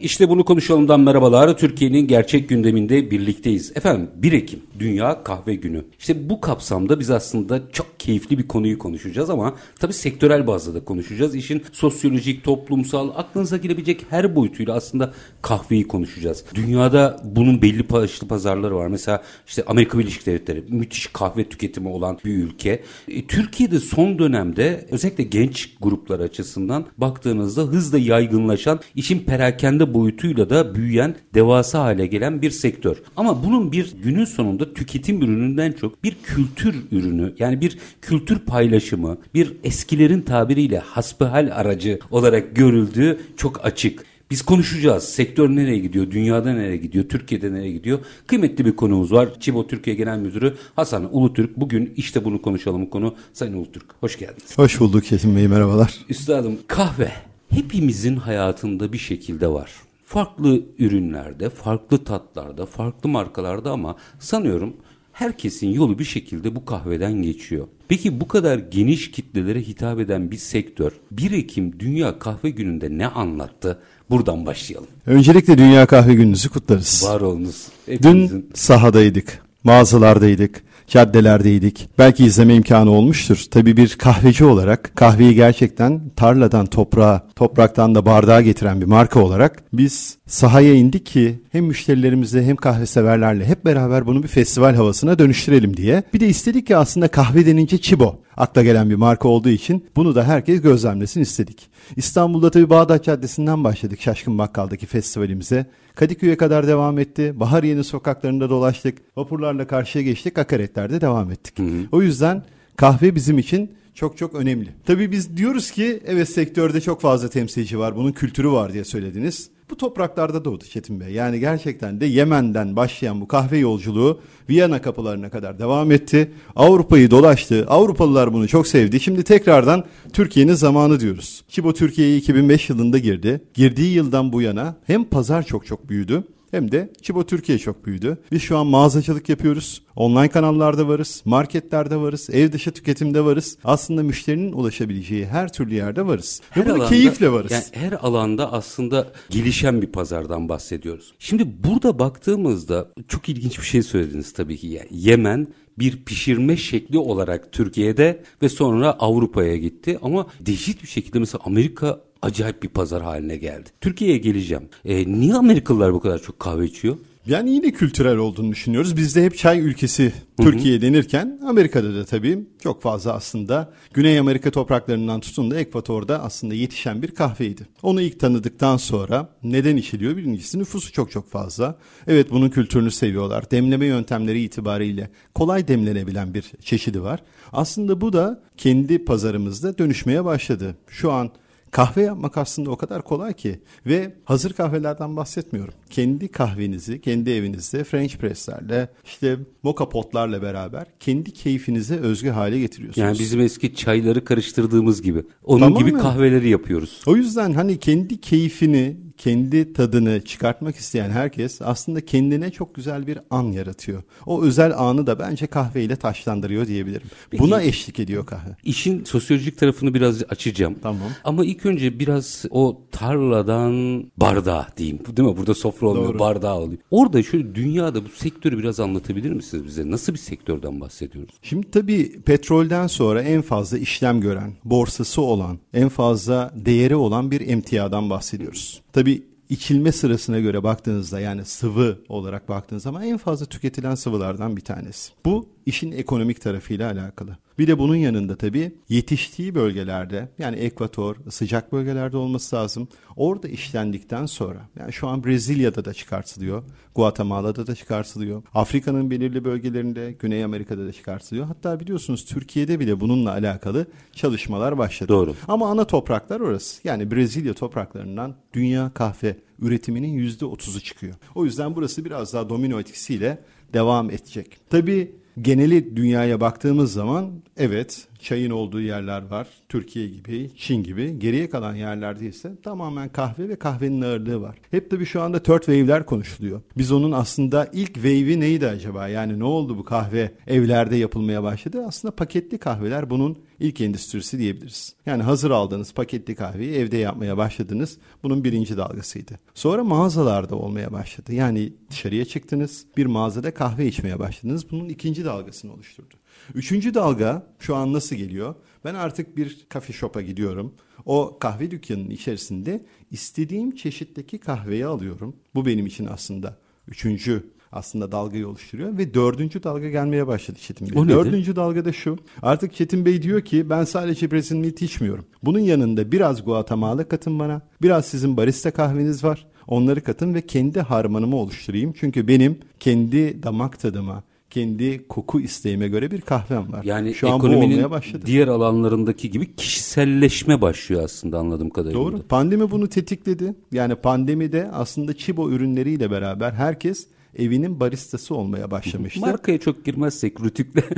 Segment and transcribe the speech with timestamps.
[0.00, 1.58] İşte bunu konuşalımdan merhabalar.
[1.58, 3.72] Türkiye'nin gerçek gündeminde birlikteyiz.
[3.76, 5.84] Efendim 1 Ekim Dünya Kahve Günü.
[5.98, 10.84] İşte bu kapsamda biz aslında çok keyifli bir konuyu konuşacağız ama tabii sektörel bazda da
[10.84, 11.34] konuşacağız.
[11.34, 15.12] İşin sosyolojik, toplumsal, aklınıza gelebilecek her boyutuyla aslında
[15.42, 16.44] kahveyi konuşacağız.
[16.54, 18.86] Dünyada bunun belli başlı pazarları var.
[18.86, 22.82] Mesela işte Amerika Birleşik Devletleri müthiş kahve tüketimi olan bir ülke.
[23.08, 30.74] E, Türkiye'de son dönemde özellikle genç gruplar açısından baktığınızda hızla yaygınlaşan işin perakende boyutuyla da
[30.74, 32.96] büyüyen devasa hale gelen bir sektör.
[33.16, 39.18] Ama bunun bir günün sonunda tüketim ürününden çok bir kültür ürünü yani bir kültür paylaşımı
[39.34, 44.04] bir eskilerin tabiriyle hasbihal aracı olarak görüldüğü çok açık.
[44.30, 45.04] Biz konuşacağız.
[45.04, 46.10] Sektör nereye gidiyor?
[46.10, 47.04] Dünyada nereye gidiyor?
[47.08, 47.98] Türkiye'de nereye gidiyor?
[48.26, 49.28] Kıymetli bir konuğumuz var.
[49.40, 51.56] Çibo Türkiye Genel Müdürü Hasan Ulutürk.
[51.56, 53.14] Bugün işte bunu konuşalım konu.
[53.32, 54.58] Sayın Ulutürk hoş geldiniz.
[54.58, 55.94] Hoş bulduk Çetin Bey merhabalar.
[56.08, 57.12] Üstadım kahve
[57.50, 59.70] hepimizin hayatında bir şekilde var.
[60.06, 64.76] Farklı ürünlerde, farklı tatlarda, farklı markalarda ama sanıyorum
[65.12, 67.66] herkesin yolu bir şekilde bu kahveden geçiyor.
[67.88, 73.06] Peki bu kadar geniş kitlelere hitap eden bir sektör 1 Ekim Dünya Kahve Günü'nde ne
[73.06, 73.78] anlattı?
[74.10, 74.88] Buradan başlayalım.
[75.06, 77.04] Öncelikle Dünya Kahve Günü'nüzü kutlarız.
[77.08, 77.66] Var olunuz.
[78.02, 81.88] Dün sahadaydık, mağazalardaydık, caddelerdeydik.
[81.98, 83.44] Belki izleme imkanı olmuştur.
[83.50, 89.62] Tabii bir kahveci olarak kahveyi gerçekten tarladan toprağa, topraktan da bardağa getiren bir marka olarak
[89.72, 95.18] biz sahaya indik ki hem müşterilerimizle hem kahve severlerle hep beraber bunu bir festival havasına
[95.18, 96.02] dönüştürelim diye.
[96.14, 100.14] Bir de istedik ki aslında kahve denince Çibo akla gelen bir marka olduğu için bunu
[100.14, 101.73] da herkes gözlemlesin istedik.
[101.96, 105.66] İstanbul'da tabii Bağdat Caddesi'nden başladık Şaşkın Bakkal'daki festivalimize.
[105.94, 107.40] Kadıköy'e kadar devam etti.
[107.40, 108.98] Bahar Yeni sokaklarında dolaştık.
[109.16, 110.38] Vapurlarla karşıya geçtik.
[110.38, 111.58] Akaretlerde devam ettik.
[111.58, 111.86] Hı hı.
[111.92, 112.42] O yüzden
[112.76, 114.68] kahve bizim için çok çok önemli.
[114.86, 117.96] Tabii biz diyoruz ki evet sektörde çok fazla temsilci var.
[117.96, 119.50] Bunun kültürü var diye söylediniz.
[119.70, 121.12] Bu topraklarda doğdu Çetin Bey.
[121.12, 126.32] Yani gerçekten de Yemen'den başlayan bu kahve yolculuğu Viyana kapılarına kadar devam etti.
[126.56, 127.66] Avrupa'yı dolaştı.
[127.68, 129.00] Avrupalılar bunu çok sevdi.
[129.00, 131.44] Şimdi tekrardan Türkiye'nin zamanı diyoruz.
[131.48, 133.40] Ki bu Türkiye'ye 2005 yılında girdi.
[133.54, 138.18] Girdiği yıldan bu yana hem pazar çok çok büyüdü hem de Çibo Türkiye çok büyüdü.
[138.32, 139.82] Biz şu an mağazacılık yapıyoruz.
[139.96, 143.58] Online kanallarda varız, marketlerde varız, ev dışı tüketimde varız.
[143.64, 146.40] Aslında müşterinin ulaşabileceği her türlü yerde varız.
[146.56, 147.52] Ve her bunu alanda, keyifle varız.
[147.52, 151.14] Yani her alanda aslında gelişen bir pazardan bahsediyoruz.
[151.18, 154.66] Şimdi burada baktığımızda çok ilginç bir şey söylediniz tabii ki.
[154.66, 155.46] Yani Yemen
[155.78, 159.98] bir pişirme şekli olarak Türkiye'de ve sonra Avrupa'ya gitti.
[160.02, 163.70] Ama değişik bir şekilde mesela Amerika acayip bir pazar haline geldi.
[163.80, 164.68] Türkiye'ye geleceğim.
[164.84, 166.96] E, niye Amerikalılar bu kadar çok kahve içiyor?
[167.26, 168.96] Yani yine kültürel olduğunu düşünüyoruz.
[168.96, 175.20] Bizde hep çay ülkesi Türkiye denirken Amerika'da da tabii çok fazla aslında Güney Amerika topraklarından
[175.20, 177.66] tutun da Ekvator'da aslında yetişen bir kahveydi.
[177.82, 180.16] Onu ilk tanıdıktan sonra neden içiliyor?
[180.16, 181.78] Birincisi nüfusu çok çok fazla.
[182.06, 183.50] Evet bunun kültürünü seviyorlar.
[183.50, 187.20] Demleme yöntemleri itibariyle kolay demlenebilen bir çeşidi var.
[187.52, 190.76] Aslında bu da kendi pazarımızda dönüşmeye başladı.
[190.88, 191.30] Şu an
[191.74, 195.74] Kahve yapmak aslında o kadar kolay ki ve hazır kahvelerden bahsetmiyorum.
[195.90, 203.06] Kendi kahvenizi kendi evinizde French press'lerle işte moka potlarla beraber kendi keyfinize özgü hale getiriyorsunuz.
[203.06, 205.24] Yani bizim eski çayları karıştırdığımız gibi.
[205.44, 205.86] Onun Tamamen.
[205.86, 207.02] gibi kahveleri yapıyoruz.
[207.06, 213.18] O yüzden hani kendi keyfini kendi tadını çıkartmak isteyen herkes aslında kendine çok güzel bir
[213.30, 214.02] an yaratıyor.
[214.26, 217.06] O özel anı da bence kahveyle taşlandırıyor diyebilirim.
[217.30, 218.56] Peki, Buna eşlik ediyor kahve.
[218.64, 220.74] İşin sosyolojik tarafını biraz açacağım.
[220.82, 221.08] Tamam.
[221.24, 224.98] Ama ilk önce biraz o tarladan bardağa diyeyim.
[225.16, 225.36] Değil mi?
[225.36, 226.18] Burada sofra olmuyor, Doğru.
[226.18, 226.78] bardağı oluyor.
[226.90, 229.90] Orada şöyle dünyada bu sektörü biraz anlatabilir misiniz bize?
[229.90, 231.34] Nasıl bir sektörden bahsediyoruz?
[231.42, 237.48] Şimdi tabii petrolden sonra en fazla işlem gören, borsası olan, en fazla değeri olan bir
[237.48, 238.83] emtiadan bahsediyoruz.
[238.94, 244.62] Tabii içilme sırasına göre baktığınızda yani sıvı olarak baktığınız zaman en fazla tüketilen sıvılardan bir
[244.62, 245.12] tanesi.
[245.24, 247.36] Bu işin ekonomik tarafıyla alakalı.
[247.58, 252.88] Bir de bunun yanında tabii yetiştiği bölgelerde yani ekvator, sıcak bölgelerde olması lazım.
[253.16, 256.62] Orada işlendikten sonra yani şu an Brezilya'da da çıkartılıyor.
[256.94, 258.42] Guatemala'da da çıkartılıyor.
[258.54, 261.46] Afrika'nın belirli bölgelerinde, Güney Amerika'da da çıkartılıyor.
[261.46, 265.08] Hatta biliyorsunuz Türkiye'de bile bununla alakalı çalışmalar başladı.
[265.08, 265.34] Doğru.
[265.48, 266.88] Ama ana topraklar orası.
[266.88, 271.14] Yani Brezilya topraklarından dünya kahve üretiminin %30'u çıkıyor.
[271.34, 273.38] O yüzden burası biraz daha domino etkisiyle
[273.72, 274.56] devam edecek.
[274.70, 279.46] Tabii geneli dünyaya baktığımız zaman evet çayın olduğu yerler var.
[279.68, 281.18] Türkiye gibi, Çin gibi.
[281.18, 284.56] Geriye kalan yerlerde ise tamamen kahve ve kahvenin ağırlığı var.
[284.70, 286.62] Hep tabii şu anda third wave'ler konuşuluyor.
[286.78, 289.08] Biz onun aslında ilk wave'i neydi acaba?
[289.08, 291.84] Yani ne oldu bu kahve evlerde yapılmaya başladı?
[291.86, 294.94] Aslında paketli kahveler bunun ilk endüstrisi diyebiliriz.
[295.06, 297.98] Yani hazır aldığınız paketli kahveyi evde yapmaya başladınız.
[298.22, 299.38] Bunun birinci dalgasıydı.
[299.54, 301.34] Sonra mağazalarda olmaya başladı.
[301.34, 304.70] Yani dışarıya çıktınız, bir mağazada kahve içmeye başladınız.
[304.70, 306.14] Bunun ikinci dalgasını oluşturdu.
[306.54, 308.54] Üçüncü dalga şu an nasıl geliyor?
[308.84, 310.74] Ben artık bir kafe shop'a gidiyorum.
[311.06, 315.36] O kahve dükkanının içerisinde istediğim çeşitteki kahveyi alıyorum.
[315.54, 316.58] Bu benim için aslında
[316.88, 320.98] üçüncü aslında dalgayı oluşturuyor ve dördüncü dalga gelmeye başladı Çetin Bey.
[320.98, 321.14] O nedir?
[321.14, 322.16] dördüncü dalga da şu.
[322.42, 325.24] Artık Çetin Bey diyor ki ben sadece Brazil Milk içmiyorum.
[325.42, 327.62] Bunun yanında biraz Guatemala katın bana.
[327.82, 329.46] Biraz sizin barista kahveniz var.
[329.66, 331.94] Onları katın ve kendi harmanımı oluşturayım.
[332.00, 336.84] Çünkü benim kendi damak tadıma, kendi koku isteğime göre bir kahvem var.
[336.84, 338.22] Yani Şu an bu ekonominin olmaya başladı.
[338.26, 342.00] diğer alanlarındaki gibi kişiselleşme başlıyor aslında anladığım kadarıyla.
[342.00, 342.22] Doğru.
[342.22, 343.54] Pandemi bunu tetikledi.
[343.72, 347.06] Yani pandemide aslında Chibo ürünleriyle beraber herkes
[347.36, 349.20] evinin baristası olmaya başlamıştı.
[349.20, 350.84] Markaya çok girmezsek rütükle.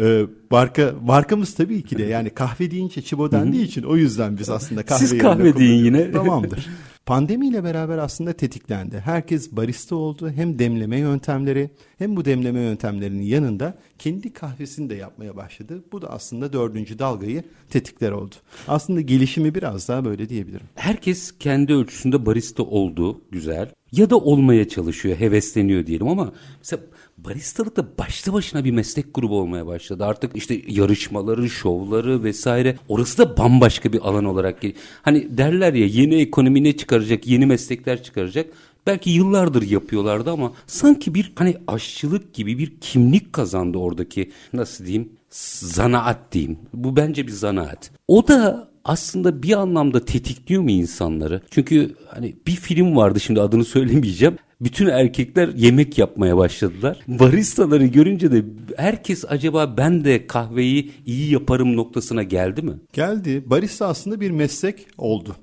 [0.00, 4.50] Ee, marka markamız tabii ki de yani kahve deyince Chibo dendiği için o yüzden biz
[4.50, 6.12] aslında kahve Siz kahve deyin yine.
[6.12, 6.66] Tamamdır.
[7.06, 9.00] Pandemiyle beraber aslında tetiklendi.
[9.00, 10.30] Herkes barista oldu.
[10.30, 15.84] Hem demleme yöntemleri hem bu demleme yöntemlerinin yanında kendi kahvesini de yapmaya başladı.
[15.92, 18.34] Bu da aslında dördüncü dalgayı tetikler oldu.
[18.68, 20.66] Aslında gelişimi biraz daha böyle diyebilirim.
[20.74, 23.70] Herkes kendi ölçüsünde barista oldu güzel.
[23.92, 26.82] Ya da olmaya çalışıyor, hevesleniyor diyelim ama mesela
[27.18, 30.04] baristalık da başlı başına bir meslek grubu olmaya başladı.
[30.04, 34.78] Artık işte yarışmaları, şovları vesaire orası da bambaşka bir alan olarak geliyor.
[35.02, 38.50] Hani derler ya yeni ekonomi ne çıkaracak, yeni meslekler çıkaracak.
[38.86, 45.12] Belki yıllardır yapıyorlardı ama sanki bir hani aşçılık gibi bir kimlik kazandı oradaki nasıl diyeyim
[45.30, 46.58] zanaat diyeyim.
[46.74, 47.90] Bu bence bir zanaat.
[48.08, 51.42] O da aslında bir anlamda tetikliyor mu insanları?
[51.50, 54.36] Çünkü hani bir film vardı şimdi adını söylemeyeceğim.
[54.64, 57.00] Bütün erkekler yemek yapmaya başladılar.
[57.08, 58.44] Baristaları görünce de
[58.76, 62.72] herkes acaba ben de kahveyi iyi yaparım noktasına geldi mi?
[62.92, 63.42] Geldi.
[63.46, 65.36] Barista aslında bir meslek oldu.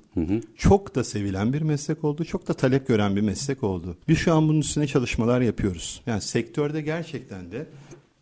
[0.56, 2.24] Çok da sevilen bir meslek oldu.
[2.24, 3.96] Çok da talep gören bir meslek oldu.
[4.08, 6.00] Biz şu an bunun üstüne çalışmalar yapıyoruz.
[6.06, 7.66] Yani sektörde gerçekten de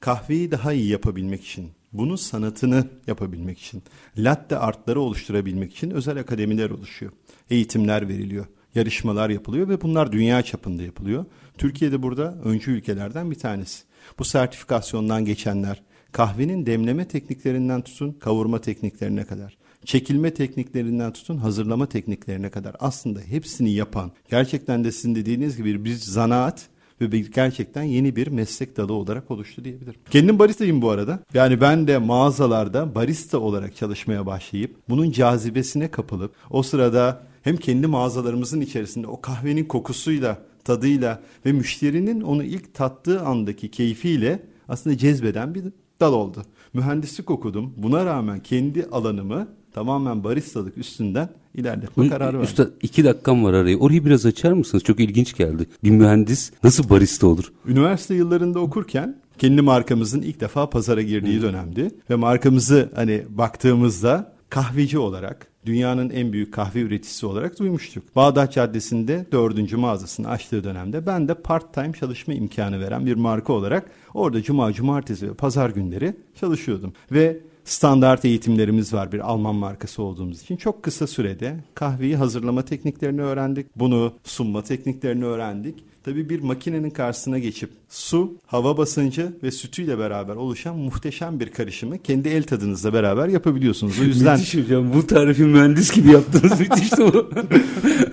[0.01, 3.83] kahveyi daha iyi yapabilmek için, bunun sanatını yapabilmek için,
[4.19, 7.13] latte artları oluşturabilmek için özel akademiler oluşuyor.
[7.51, 11.25] Eğitimler veriliyor, yarışmalar yapılıyor ve bunlar dünya çapında yapılıyor.
[11.59, 13.83] Türkiye'de burada öncü ülkelerden bir tanesi.
[14.19, 15.83] Bu sertifikasyondan geçenler,
[16.13, 23.71] kahvenin demleme tekniklerinden tutun kavurma tekniklerine kadar, çekilme tekniklerinden tutun hazırlama tekniklerine kadar aslında hepsini
[23.71, 26.69] yapan, gerçekten de sizin dediğiniz gibi bir zanaat
[27.01, 30.01] ve bir gerçekten yeni bir meslek dalı olarak oluştu diyebilirim.
[30.11, 31.19] Kendim baristayım bu arada.
[31.35, 37.87] Yani ben de mağazalarda barista olarak çalışmaya başlayıp bunun cazibesine kapılıp o sırada hem kendi
[37.87, 45.55] mağazalarımızın içerisinde o kahvenin kokusuyla, tadıyla ve müşterinin onu ilk tattığı andaki keyfiyle aslında cezbeden
[45.55, 45.65] bir
[46.01, 46.43] dal oldu.
[46.75, 47.75] Mühendislik okudum.
[47.77, 52.41] Buna rağmen kendi alanımı tamamen baristalık üstünden ilerletme kararı verdim.
[52.41, 53.79] Usta iki dakikam var araya.
[53.79, 54.85] Orayı biraz açar mısınız?
[54.85, 55.67] Çok ilginç geldi.
[55.85, 57.53] Bir mühendis nasıl barista olur?
[57.67, 64.99] Üniversite yıllarında okurken kendi markamızın ilk defa pazara girdiği dönemdi ve markamızı hani baktığımızda kahveci
[64.99, 68.17] olarak dünyanın en büyük kahve üreticisi olarak duymuştuk.
[68.17, 73.53] Bağdat Caddesi'nde dördüncü mağazasını açtığı dönemde ben de part time çalışma imkanı veren bir marka
[73.53, 76.93] olarak orada cuma, cumartesi ve pazar günleri çalışıyordum.
[77.13, 80.57] Ve standart eğitimlerimiz var bir Alman markası olduğumuz için.
[80.57, 83.67] Çok kısa sürede kahveyi hazırlama tekniklerini öğrendik.
[83.77, 85.85] Bunu sunma tekniklerini öğrendik.
[86.05, 91.99] Tabii bir makinenin karşısına geçip su, hava basıncı ve sütüyle beraber oluşan muhteşem bir karışımı
[91.99, 94.01] kendi el tadınızla beraber yapabiliyorsunuz.
[94.01, 94.95] O yüzden Müthiş hocam.
[94.95, 96.61] Bu tarifi mühendis gibi yaptınız.
[96.61, 97.31] Müthişti bu.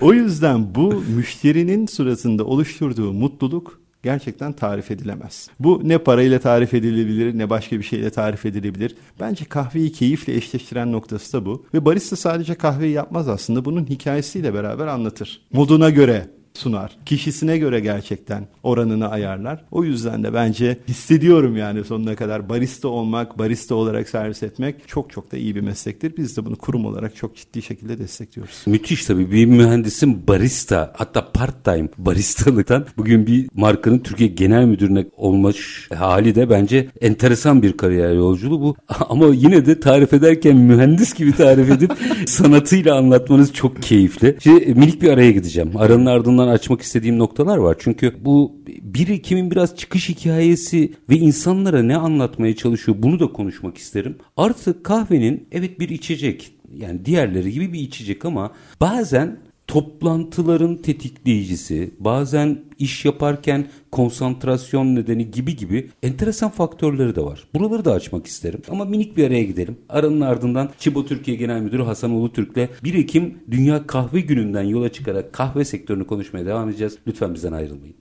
[0.00, 5.48] o yüzden bu müşterinin suratında oluşturduğu mutluluk gerçekten tarif edilemez.
[5.60, 8.96] Bu ne parayla tarif edilebilir ne başka bir şeyle tarif edilebilir.
[9.20, 11.66] Bence kahveyi keyifle eşleştiren noktası da bu.
[11.74, 15.42] Ve barista sadece kahveyi yapmaz aslında bunun hikayesiyle beraber anlatır.
[15.52, 16.96] Moduna göre sunar.
[17.06, 19.64] Kişisine göre gerçekten oranını ayarlar.
[19.70, 25.10] O yüzden de bence hissediyorum yani sonuna kadar barista olmak, barista olarak servis etmek çok
[25.10, 26.16] çok da iyi bir meslektir.
[26.16, 28.62] Biz de bunu kurum olarak çok ciddi şekilde destekliyoruz.
[28.66, 35.06] Müthiş tabii bir mühendisin barista hatta part time baristalıktan bugün bir markanın Türkiye Genel Müdürüne
[35.16, 38.76] olmuş hali de bence enteresan bir kariyer yolculuğu bu.
[39.08, 41.92] Ama yine de tarif ederken mühendis gibi tarif edip
[42.26, 44.36] sanatıyla anlatmanız çok keyifli.
[44.40, 45.70] Şimdi minik bir araya gideceğim.
[45.76, 47.76] Aranın ardından açmak istediğim noktalar var.
[47.78, 53.78] Çünkü bu bir kimin biraz çıkış hikayesi ve insanlara ne anlatmaya çalışıyor bunu da konuşmak
[53.78, 54.16] isterim.
[54.36, 59.38] Artık kahvenin evet bir içecek yani diğerleri gibi bir içecek ama bazen
[59.68, 67.44] toplantıların tetikleyicisi, bazen iş yaparken konsantrasyon nedeni gibi gibi enteresan faktörleri de var.
[67.54, 68.62] Buraları da açmak isterim.
[68.70, 69.78] Ama minik bir araya gidelim.
[69.88, 75.32] Aranın ardından Çibo Türkiye Genel Müdürü Hasan Ulutürk'le 1 Ekim Dünya Kahve Günü'nden yola çıkarak
[75.32, 76.98] kahve sektörünü konuşmaya devam edeceğiz.
[77.06, 77.96] Lütfen bizden ayrılmayın.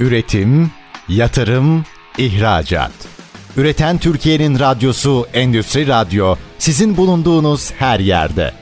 [0.00, 0.70] Üretim,
[1.08, 1.84] yatırım,
[2.18, 2.92] ihracat.
[3.56, 8.61] Üreten Türkiye'nin radyosu Endüstri Radyo sizin bulunduğunuz her yerde.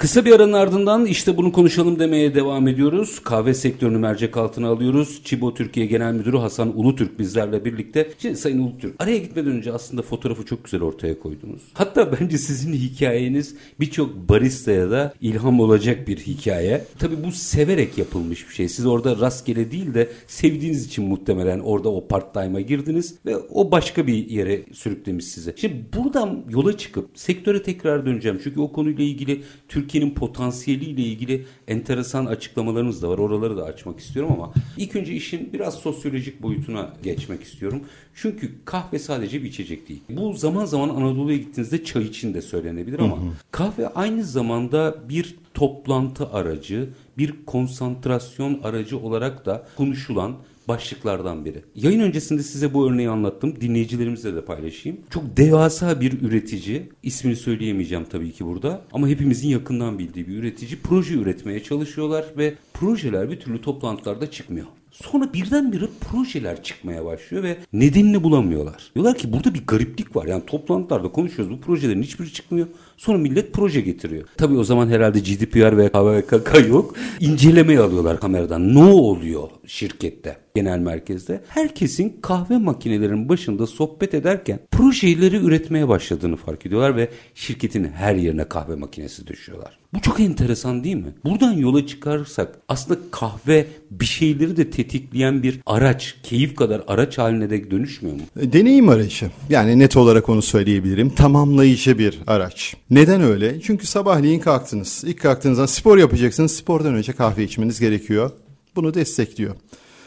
[0.00, 3.18] Kısa bir aranın ardından işte bunu konuşalım demeye devam ediyoruz.
[3.24, 5.20] Kahve sektörünü mercek altına alıyoruz.
[5.24, 8.10] Çibo Türkiye Genel Müdürü Hasan Ulutürk bizlerle birlikte.
[8.18, 11.62] Şimdi Sayın Ulutürk araya gitmeden önce aslında fotoğrafı çok güzel ortaya koydunuz.
[11.74, 16.84] Hatta bence sizin hikayeniz birçok baristaya da ilham olacak bir hikaye.
[16.98, 18.68] Tabii bu severek yapılmış bir şey.
[18.68, 23.70] Siz orada rastgele değil de sevdiğiniz için muhtemelen orada o part time'a girdiniz ve o
[23.70, 25.54] başka bir yere sürüklemiş size.
[25.56, 28.40] Şimdi buradan yola çıkıp sektöre tekrar döneceğim.
[28.44, 33.18] Çünkü o konuyla ilgili Türkiye Türkiye'nin potansiyeliyle ilgili enteresan açıklamalarınız da var.
[33.18, 37.82] Oraları da açmak istiyorum ama ilk önce işin biraz sosyolojik boyutuna geçmek istiyorum.
[38.14, 40.00] Çünkü kahve sadece bir içecek değil.
[40.08, 43.30] Bu zaman zaman Anadolu'ya gittiğinizde çay için de söylenebilir ama hı hı.
[43.50, 50.36] kahve aynı zamanda bir toplantı aracı, bir konsantrasyon aracı olarak da konuşulan
[50.70, 51.64] başlıklardan biri.
[51.74, 53.60] Yayın öncesinde size bu örneği anlattım.
[53.60, 55.00] Dinleyicilerimizle de paylaşayım.
[55.10, 56.88] Çok devasa bir üretici.
[57.02, 58.82] ismini söyleyemeyeceğim tabii ki burada.
[58.92, 60.78] Ama hepimizin yakından bildiği bir üretici.
[60.82, 64.66] Proje üretmeye çalışıyorlar ve projeler bir türlü toplantılarda çıkmıyor.
[64.90, 68.90] Sonra birdenbire projeler çıkmaya başlıyor ve nedenini bulamıyorlar.
[68.94, 70.26] Diyorlar ki burada bir gariplik var.
[70.26, 72.66] Yani toplantılarda konuşuyoruz bu projelerin hiçbiri çıkmıyor.
[73.00, 74.24] Sonra millet proje getiriyor.
[74.36, 76.94] Tabii o zaman herhalde GDPR ve KVKK yok.
[77.20, 78.74] İncelemeye alıyorlar kameradan.
[78.74, 80.36] Ne oluyor şirkette?
[80.54, 87.84] genel merkezde herkesin kahve makinelerinin başında sohbet ederken projeleri üretmeye başladığını fark ediyorlar ve şirketin
[87.84, 89.78] her yerine kahve makinesi düşüyorlar.
[89.94, 91.14] Bu çok enteresan değil mi?
[91.24, 97.50] Buradan yola çıkarsak aslında kahve bir şeyleri de tetikleyen bir araç, keyif kadar araç haline
[97.50, 98.22] de dönüşmüyor mu?
[98.36, 99.30] Deneyim aracı.
[99.48, 101.10] Yani net olarak onu söyleyebilirim.
[101.10, 102.76] Tamamlayıcı bir araç.
[102.90, 103.60] Neden öyle?
[103.60, 105.04] Çünkü sabahleyin kalktınız.
[105.06, 106.56] İlk kalktığınızda spor yapacaksınız.
[106.56, 108.30] Spordan önce kahve içmeniz gerekiyor.
[108.76, 109.54] Bunu destekliyor.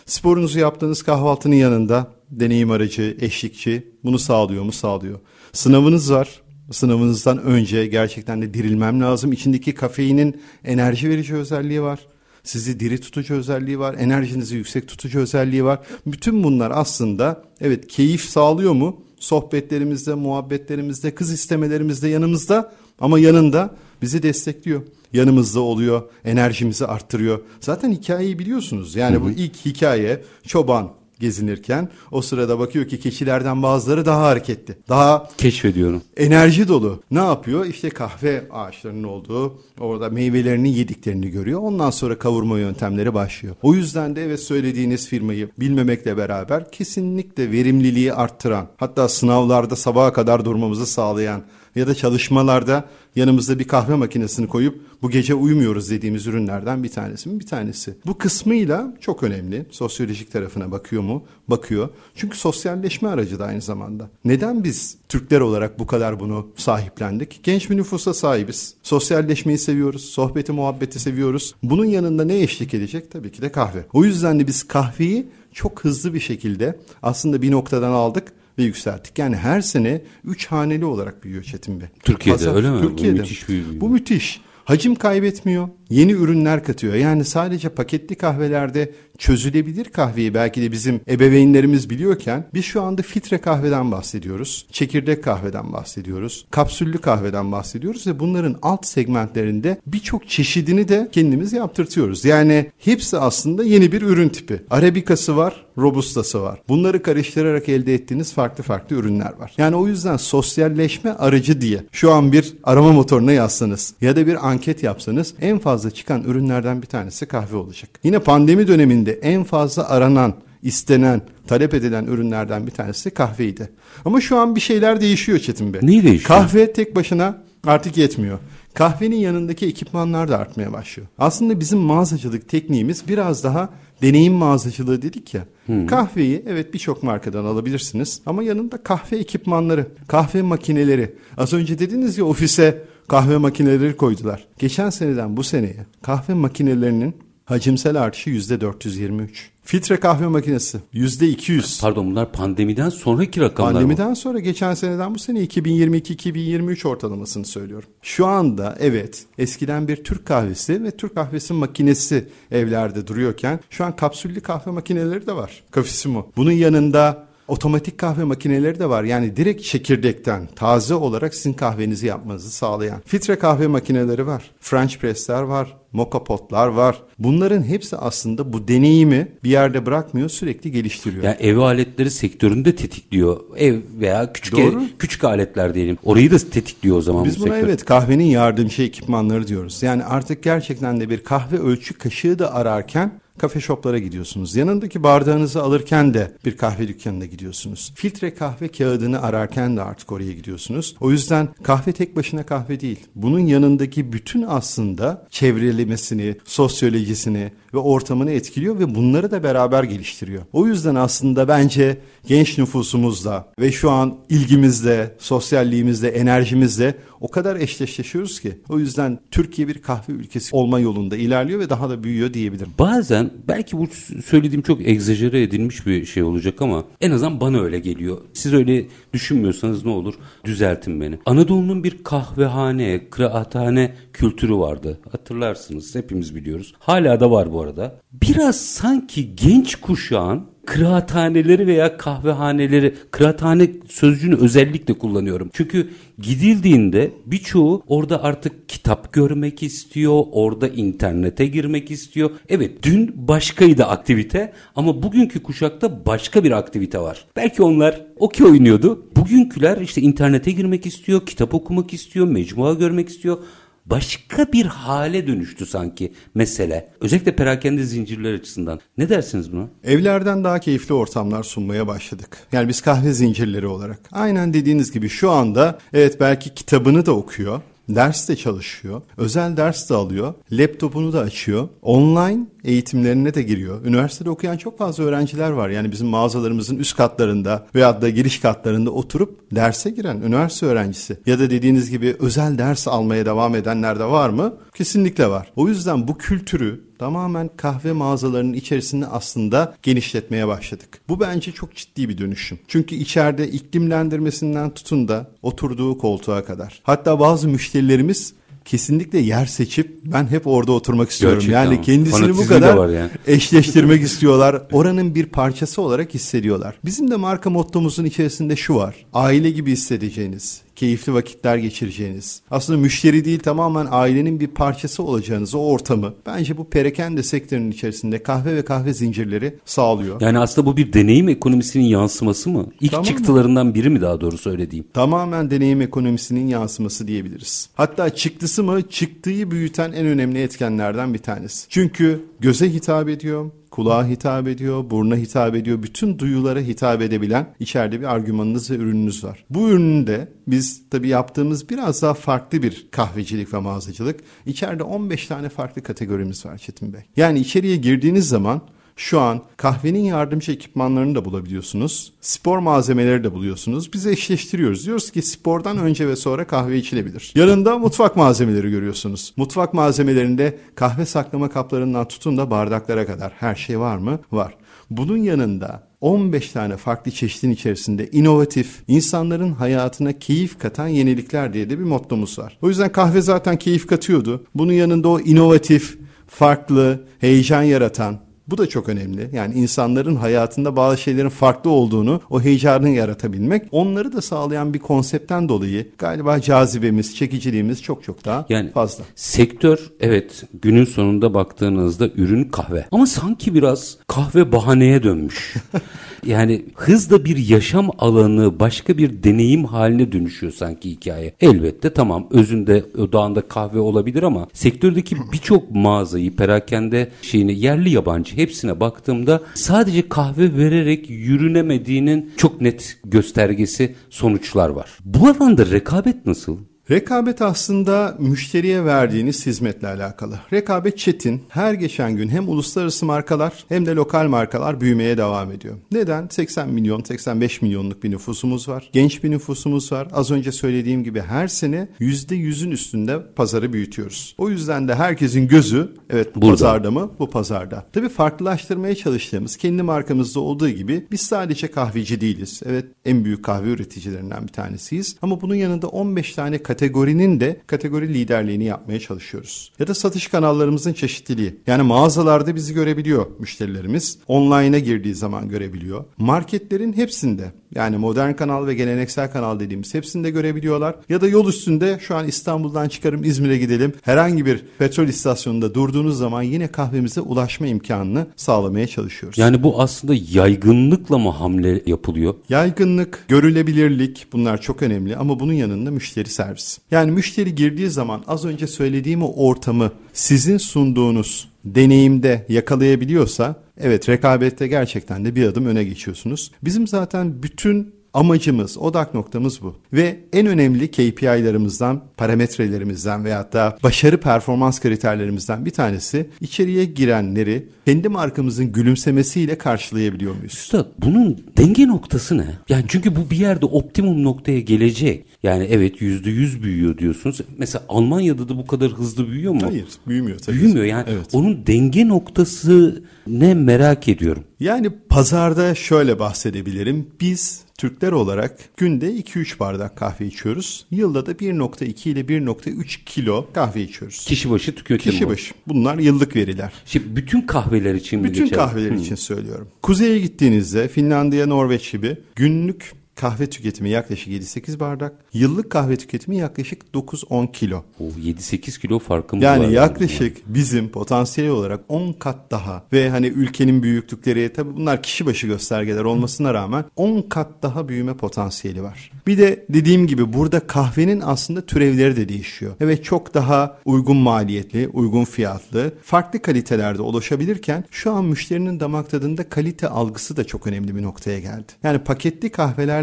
[0.06, 4.72] Sporunuzu yaptığınız kahvaltının yanında deneyim aracı, eşlikçi bunu sağlıyor mu?
[4.72, 5.20] Sağlıyor.
[5.54, 6.42] Sınavınız var.
[6.72, 9.32] Sınavınızdan önce gerçekten de dirilmem lazım.
[9.32, 12.00] İçindeki kafeinin enerji verici özelliği var.
[12.44, 13.96] Sizi diri tutucu özelliği var.
[14.00, 15.80] Enerjinizi yüksek tutucu özelliği var.
[16.08, 19.04] Bütün bunlar aslında evet keyif sağlıyor mu?
[19.24, 24.82] Sohbetlerimizde, muhabbetlerimizde, kız istemelerimizde yanımızda ama yanında bizi destekliyor
[25.14, 27.40] yanımızda oluyor, enerjimizi arttırıyor.
[27.60, 28.96] Zaten hikayeyi biliyorsunuz.
[28.96, 29.24] Yani hı hı.
[29.24, 30.92] bu ilk hikaye çoban
[31.24, 34.78] gezinirken o sırada bakıyor ki keçilerden bazıları daha hareketli.
[34.90, 36.02] Daha keşfediyorum.
[36.18, 37.00] Enerji dolu.
[37.12, 37.66] Ne yapıyor?
[37.66, 41.60] İşte kahve ağaçlarının olduğu orada meyvelerini yediklerini görüyor.
[41.60, 43.56] Ondan sonra kavurma yöntemleri başlıyor.
[43.62, 50.46] O yüzden de evet söylediğiniz firmayı bilmemekle beraber kesinlikle verimliliği arttıran hatta sınavlarda sabaha kadar
[50.46, 51.42] durmamızı sağlayan
[51.76, 57.30] ya da çalışmalarda yanımızda bir kahve makinesini koyup bu gece uyumuyoruz dediğimiz ürünlerden bir tanesi
[57.30, 57.40] mi?
[57.40, 57.94] Bir tanesi.
[58.06, 59.66] Bu kısmıyla çok önemli.
[59.72, 61.24] Sosyolojik tarafına bakıyor mu?
[61.48, 61.90] Bakıyor.
[62.16, 64.10] Çünkü sosyalleşme aracı da aynı zamanda.
[64.26, 67.40] Neden biz Türkler olarak bu kadar bunu sahiplendik?
[67.44, 68.76] Genç bir nüfusa sahibiz.
[68.84, 70.06] Sosyalleşmeyi seviyoruz.
[70.06, 71.56] Sohbeti, muhabbeti seviyoruz.
[71.64, 73.12] Bunun yanında ne eşlik edecek?
[73.12, 73.86] Tabii ki de kahve.
[73.94, 79.20] O yüzden de biz kahveyi çok hızlı bir şekilde aslında bir noktadan aldık ve yükselttik.
[79.20, 81.88] Yani her sene üç haneli olarak büyüyor Çetin Bey.
[82.04, 82.82] Türkiye'de Pazar, öyle mi?
[82.82, 83.18] Türkiye'de.
[83.18, 83.68] Bu müthiş büyüyor.
[83.82, 84.42] Bu müthiş.
[84.66, 85.70] Hacim kaybetmiyor.
[85.90, 86.94] Yeni ürünler katıyor.
[86.94, 93.38] Yani sadece paketli kahvelerde çözülebilir kahveyi belki de bizim ebeveynlerimiz biliyorken biz şu anda filtre
[93.38, 94.66] kahveden bahsediyoruz.
[94.72, 96.46] Çekirdek kahveden bahsediyoruz.
[96.52, 102.26] Kapsüllü kahveden bahsediyoruz ve bunların alt segmentlerinde birçok çeşidini de kendimiz yaptırtıyoruz.
[102.26, 104.64] Yani hepsi aslında yeni bir ürün tipi.
[104.70, 106.60] Arabikası var, robustası var.
[106.70, 109.54] Bunları karıştırarak elde ettiğiniz farklı farklı ürünler var.
[109.58, 114.48] Yani o yüzden sosyalleşme aracı diye şu an bir arama motoruna yazsanız ya da bir
[114.50, 117.90] anket yapsanız en fazla çıkan ürünlerden bir tanesi kahve olacak.
[118.04, 123.70] Yine pandemi döneminde en fazla aranan, istenen, talep edilen ürünlerden bir tanesi kahveydi.
[124.06, 125.82] Ama şu an bir şeyler değişiyor Çetin Bey.
[125.84, 126.28] Neyi değişiyor?
[126.28, 128.40] Kahve tek başına artık yetmiyor.
[128.74, 131.08] Kahvenin yanındaki ekipmanlar da artmaya başlıyor.
[131.18, 133.70] Aslında bizim mağazacılık tekniğimiz biraz daha
[134.02, 135.46] deneyim mağazacılığı dedik ya.
[135.66, 135.88] Hmm.
[135.88, 141.16] Kahveyi evet birçok markadan alabilirsiniz ama yanında kahve ekipmanları, kahve makineleri.
[141.38, 144.46] Az önce dediniz ya ofise kahve makineleri koydular.
[144.60, 149.28] Geçen seneden bu seneye kahve makinelerinin Hacimsel artışı %423.
[149.64, 151.82] Filtre kahve makinesi %200.
[151.82, 154.16] Pardon bunlar pandemiden sonraki rakamlar Pandemiden mı?
[154.16, 157.90] sonra geçen seneden bu sene 2022-2023 ortalamasını söylüyorum.
[158.02, 163.96] Şu anda evet eskiden bir Türk kahvesi ve Türk kahvesi makinesi evlerde duruyorken şu an
[163.96, 165.64] kapsüllü kahve makineleri de var.
[165.76, 166.32] Cafissimo.
[166.38, 169.04] Bunun yanında Otomatik kahve makineleri de var.
[169.04, 173.02] Yani direkt çekirdekten taze olarak sizin kahvenizi yapmanızı sağlayan.
[173.06, 174.52] Filtre kahve makineleri var.
[174.60, 175.78] French press'ler var.
[175.94, 177.02] Moka potlar var.
[177.20, 181.24] Bunların hepsi aslında bu deneyimi bir yerde bırakmıyor, sürekli geliştiriyor.
[181.24, 183.40] Yani ev aletleri sektöründe tetikliyor.
[183.58, 185.98] Ev veya küçük ev, küçük aletler diyelim.
[186.04, 187.68] Orayı da tetikliyor o zaman Biz bu buna sektör.
[187.68, 189.84] evet kahvenin yardımcı ekipmanları diyoruz.
[189.84, 194.56] Yani artık gerçekten de bir kahve ölçü kaşığı da ararken kafe shoplara gidiyorsunuz.
[194.56, 197.94] Yanındaki bardağınızı alırken de bir kahve dükkanına gidiyorsunuz.
[197.96, 200.96] Filtre kahve kağıdını ararken de artık oraya gidiyorsunuz.
[201.00, 203.00] O yüzden kahve tek başına kahve değil.
[203.16, 210.44] Bunun yanındaki bütün aslında çevrelemesini, sosyolojisini ve ortamını etkiliyor ve bunları da beraber geliştiriyor.
[210.54, 218.40] O yüzden aslında bence genç nüfusumuzla ve şu an ilgimizle, sosyalliğimizle, enerjimizle o kadar eşleşiyoruz
[218.40, 218.58] ki.
[218.70, 222.72] O yüzden Türkiye bir kahve ülkesi olma yolunda ilerliyor ve daha da büyüyor diyebilirim.
[222.80, 223.88] Bazen belki bu
[224.26, 228.18] söylediğim çok egzajere edilmiş bir şey olacak ama en azından bana öyle geliyor.
[228.34, 230.14] Siz öyle düşünmüyorsanız ne olur
[230.46, 231.20] düzeltin beni.
[231.26, 235.00] Anadolu'nun bir kahvehane, kıraathane kültürü vardı.
[235.12, 236.74] Hatırlarsınız hepimiz biliyoruz.
[236.80, 238.00] Hala da var bu arada.
[238.12, 245.50] Biraz sanki genç kuşağın kıraathaneleri veya kahvehaneleri, kıraathane sözcüğünü özellikle kullanıyorum.
[245.54, 245.90] Çünkü
[246.20, 252.32] gidildiğinde birçoğu orada artık kitap görmek istiyor, orada internete girmek istiyor.
[252.50, 257.26] Evet dün başkaydı aktivite ama bugünkü kuşakta başka bir aktivite var.
[257.36, 259.06] Belki onlar okey oynuyordu.
[259.16, 263.38] Bugünküler işte internete girmek istiyor, kitap okumak istiyor, mecmua görmek istiyor
[263.86, 266.90] başka bir hale dönüştü sanki mesele.
[267.02, 268.80] Özellikle perakende zincirler açısından.
[268.98, 269.68] Ne dersiniz buna?
[269.84, 272.38] Evlerden daha keyifli ortamlar sunmaya başladık.
[272.52, 274.00] Yani biz kahve zincirleri olarak.
[274.12, 279.90] Aynen dediğiniz gibi şu anda evet belki kitabını da okuyor ders de çalışıyor, özel ders
[279.90, 283.86] de alıyor, laptopunu da açıyor, online eğitimlerine de giriyor.
[283.86, 285.70] Üniversitede okuyan çok fazla öğrenciler var.
[285.70, 291.40] Yani bizim mağazalarımızın üst katlarında veya da giriş katlarında oturup derse giren üniversite öğrencisi ya
[291.40, 294.54] da dediğiniz gibi özel ders almaya devam edenler de var mı?
[294.76, 295.52] Kesinlikle var.
[295.56, 301.02] O yüzden bu kültürü tamamen kahve mağazalarının içerisinde aslında genişletmeye başladık.
[301.10, 302.60] Bu bence çok ciddi bir dönüşüm.
[302.68, 306.82] Çünkü içeride iklimlendirmesinden tutun da oturduğu koltuğa kadar.
[306.84, 308.34] Hatta bazı müşterilerimiz
[308.66, 311.40] kesinlikle yer seçip ben hep orada oturmak istiyorum.
[311.40, 313.10] Gerçekten yani kendisini bu kadar yani.
[313.28, 314.62] eşleştirmek istiyorlar.
[314.72, 316.76] Oranın bir parçası olarak hissediyorlar.
[316.86, 318.96] Bizim de marka mottomuzun içerisinde şu var.
[319.14, 325.60] Aile gibi hissedeceğiniz, keyifli vakitler geçireceğiniz, aslında müşteri değil tamamen ailenin bir parçası olacağınız o
[325.60, 330.22] ortamı bence bu perakende sektörünün içerisinde kahve ve kahve zincirleri sağlıyor.
[330.22, 332.68] Yani aslında bu bir deneyim ekonomisinin yansıması mı?
[332.82, 334.86] İlk tamam çıktılarından biri mi daha doğru söylediğim?
[334.94, 337.70] Tamamen deneyim ekonomisinin yansıması diyebiliriz.
[337.74, 341.70] Hatta çıktısı mı çıktığı büyüten en önemli etkenlerden bir tanesi.
[341.70, 345.84] Çünkü göze hitap ediyor, kulağa hitap ediyor, buruna hitap ediyor.
[345.84, 349.46] Bütün duyulara hitap edebilen içeride bir argümanınız ve ürününüz var.
[349.50, 354.20] Bu ürünün de biz tabii yaptığımız biraz daha farklı bir kahvecilik ve mağazacılık.
[354.46, 357.02] İçeride 15 tane farklı kategorimiz var Çetin Bey.
[357.18, 358.62] Yani içeriye girdiğiniz zaman
[358.96, 362.14] şu an kahvenin yardımcı ekipmanlarını da bulabiliyorsunuz.
[362.22, 363.94] Spor malzemeleri de buluyorsunuz.
[363.94, 364.86] Biz eşleştiriyoruz.
[364.86, 367.34] Diyoruz ki spordan önce ve sonra kahve içilebilir.
[367.36, 369.34] Yanında mutfak malzemeleri görüyorsunuz.
[369.38, 374.20] Mutfak malzemelerinde kahve saklama kaplarından tutun da bardaklara kadar her şey var mı?
[374.32, 374.56] Var.
[374.90, 381.80] Bunun yanında 15 tane farklı çeşitin içerisinde inovatif, insanların hayatına keyif katan yenilikler diye de
[381.80, 382.58] bir mottomuz var.
[382.62, 384.44] O yüzden kahve zaten keyif katıyordu.
[384.56, 389.30] Bunun yanında o inovatif, farklı, heyecan yaratan, bu da çok önemli.
[389.34, 395.50] Yani insanların hayatında bazı şeylerin farklı olduğunu, o heyecanı yaratabilmek, onları da sağlayan bir konseptten
[395.50, 399.04] dolayı galiba cazibemiz, çekiciliğimiz çok çok daha yani, fazla.
[399.16, 402.86] Sektör evet günün sonunda baktığınızda ürün kahve.
[402.92, 405.54] Ama sanki biraz kahve bahaneye dönmüş.
[406.26, 411.34] Yani hızla bir yaşam alanı başka bir deneyim haline dönüşüyor sanki hikaye.
[411.42, 418.80] Elbette tamam özünde odağında kahve olabilir ama sektördeki birçok mağazayı perakende şeyini yerli yabancı hepsine
[418.80, 424.98] baktığımda sadece kahve vererek yürünemediğinin çok net göstergesi sonuçlar var.
[425.06, 426.58] Bu alanda rekabet nasıl?
[426.92, 430.40] Rekabet aslında müşteriye verdiğiniz hizmetle alakalı.
[430.54, 431.44] Rekabet çetin.
[431.50, 435.76] Her geçen gün hem uluslararası markalar hem de lokal markalar büyümeye devam ediyor.
[435.92, 436.28] Neden?
[436.28, 438.90] 80 milyon, 85 milyonluk bir nüfusumuz var.
[438.94, 440.08] Genç bir nüfusumuz var.
[440.14, 444.36] Az önce söylediğim gibi her sene %100'ün üstünde pazarı büyütüyoruz.
[444.38, 446.52] O yüzden de herkesin gözü evet bu Burada.
[446.52, 447.12] pazarda mı?
[447.20, 447.86] Bu pazarda.
[447.94, 452.62] Tabii farklılaştırmaya çalıştığımız kendi markamızda olduğu gibi biz sadece kahveci değiliz.
[452.66, 455.16] Evet en büyük kahve üreticilerinden bir tanesiyiz.
[455.22, 459.72] Ama bunun yanında 15 tane kategorinin de kategori liderliğini yapmaya çalışıyoruz.
[459.80, 461.56] Ya da satış kanallarımızın çeşitliliği.
[461.68, 464.20] Yani mağazalarda bizi görebiliyor müşterilerimiz.
[464.28, 466.06] Online'a girdiği zaman görebiliyor.
[466.18, 470.96] Marketlerin hepsinde yani modern kanal ve geleneksel kanal dediğimiz hepsinde görebiliyorlar.
[471.10, 473.94] Ya da yol üstünde şu an İstanbul'dan çıkarım İzmir'e gidelim.
[474.02, 479.38] Herhangi bir petrol istasyonunda durduğunuz zaman yine kahvemize ulaşma imkanını sağlamaya çalışıyoruz.
[479.38, 482.36] Yani bu aslında yaygınlıkla mı hamle yapılıyor?
[482.50, 486.80] Yaygınlık, görülebilirlik bunlar çok önemli ama bunun yanında müşteri servis.
[486.92, 494.68] Yani müşteri girdiği zaman az önce söylediğim o ortamı sizin sunduğunuz deneyimde yakalayabiliyorsa evet rekabette
[494.68, 496.52] gerçekten de bir adım öne geçiyorsunuz.
[496.64, 499.76] Bizim zaten bütün Amacımız, odak noktamız bu.
[499.94, 508.10] Ve en önemli KPI'lerimizden, parametrelerimizden veyahut da başarı performans kriterlerimizden bir tanesi içeriye girenleri kendi
[508.10, 510.54] markamızın gülümsemesiyle karşılayabiliyor muyuz?
[510.54, 512.46] Üstad bunun denge noktası ne?
[512.70, 515.26] Yani çünkü bu bir yerde optimum noktaya gelecek.
[515.44, 517.42] Yani evet yüzde yüz büyüyor diyorsunuz.
[517.58, 519.62] Mesela Almanya'da da bu kadar hızlı büyüyor mu?
[519.64, 520.40] Hayır büyümüyor.
[520.40, 521.28] Tabii büyümüyor yani evet.
[521.34, 524.44] onun denge noktası ne merak ediyorum.
[524.60, 527.08] Yani pazarda şöyle bahsedebilirim.
[527.22, 530.86] Biz Türkler olarak günde 2-3 bardak kahve içiyoruz.
[530.92, 534.26] Yılda da 1.2 ile 1.3 kilo kahve içiyoruz.
[534.26, 535.54] Kişi başı tüketim Kişi başı.
[535.68, 536.74] Bunlar yıllık veriler.
[536.86, 538.98] Şimdi bütün kahveler için mi Bütün kahveler hmm.
[538.98, 539.68] için söylüyorum.
[539.82, 545.14] Kuzeye gittiğinizde Finlandiya, Norveç gibi günlük kahve tüketimi yaklaşık 7-8 bardak.
[545.34, 547.84] Yıllık kahve tüketimi yaklaşık 9-10 kilo.
[548.00, 549.64] O 7-8 kilo farkı mı yani var?
[549.64, 555.26] Yani yaklaşık bizim potansiyel olarak 10 kat daha ve hani ülkenin büyüklükleri tabi bunlar kişi
[555.26, 559.12] başı göstergeler olmasına rağmen 10 kat daha büyüme potansiyeli var.
[559.28, 562.76] Bir de dediğim gibi burada kahvenin aslında türevleri de değişiyor.
[562.80, 569.50] Evet çok daha uygun maliyetli, uygun fiyatlı, farklı kalitelerde ulaşabilirken şu an müşterinin damak tadında
[569.50, 571.72] kalite algısı da çok önemli bir noktaya geldi.
[571.84, 572.50] Yani paketli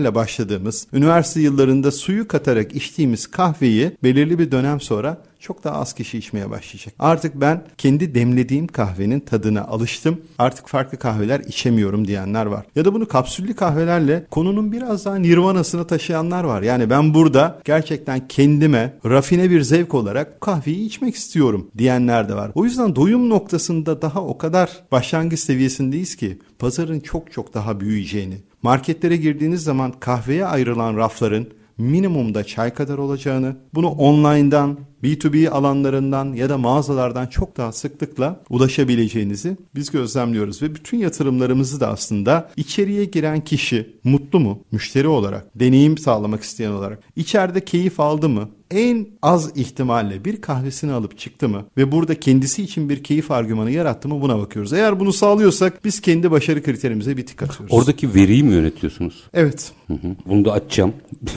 [0.00, 5.92] kahvelerle başladığımız, üniversite yıllarında suyu katarak içtiğimiz kahveyi belirli bir dönem sonra çok daha az
[5.92, 6.94] kişi içmeye başlayacak.
[6.98, 10.20] Artık ben kendi demlediğim kahvenin tadına alıştım.
[10.38, 12.66] Artık farklı kahveler içemiyorum diyenler var.
[12.76, 16.62] Ya da bunu kapsüllü kahvelerle konunun biraz daha nirvanasına taşıyanlar var.
[16.62, 22.50] Yani ben burada gerçekten kendime rafine bir zevk olarak kahveyi içmek istiyorum diyenler de var.
[22.54, 28.36] O yüzden doyum noktasında daha o kadar başlangıç seviyesindeyiz ki pazarın çok çok daha büyüyeceğini,
[28.62, 31.46] marketlere girdiğiniz zaman kahveye ayrılan rafların
[31.78, 39.56] minimumda çay kadar olacağını, bunu online'dan, B2B alanlarından ya da mağazalardan çok daha sıklıkla ulaşabileceğinizi
[39.74, 45.98] biz gözlemliyoruz ve bütün yatırımlarımızı da aslında içeriye giren kişi mutlu mu müşteri olarak, deneyim
[45.98, 51.64] sağlamak isteyen olarak, içeride keyif aldı mı, en az ihtimalle bir kahvesini alıp çıktı mı
[51.76, 54.72] ve burada kendisi için bir keyif argümanı yarattı mı buna bakıyoruz.
[54.72, 57.76] Eğer bunu sağlıyorsak biz kendi başarı kriterimize bir tık atıyoruz.
[57.76, 59.24] Oradaki veriyi mi yönetiyorsunuz?
[59.34, 59.72] Evet.
[59.86, 60.16] Hı hı.
[60.26, 60.92] Bunu da açacağım.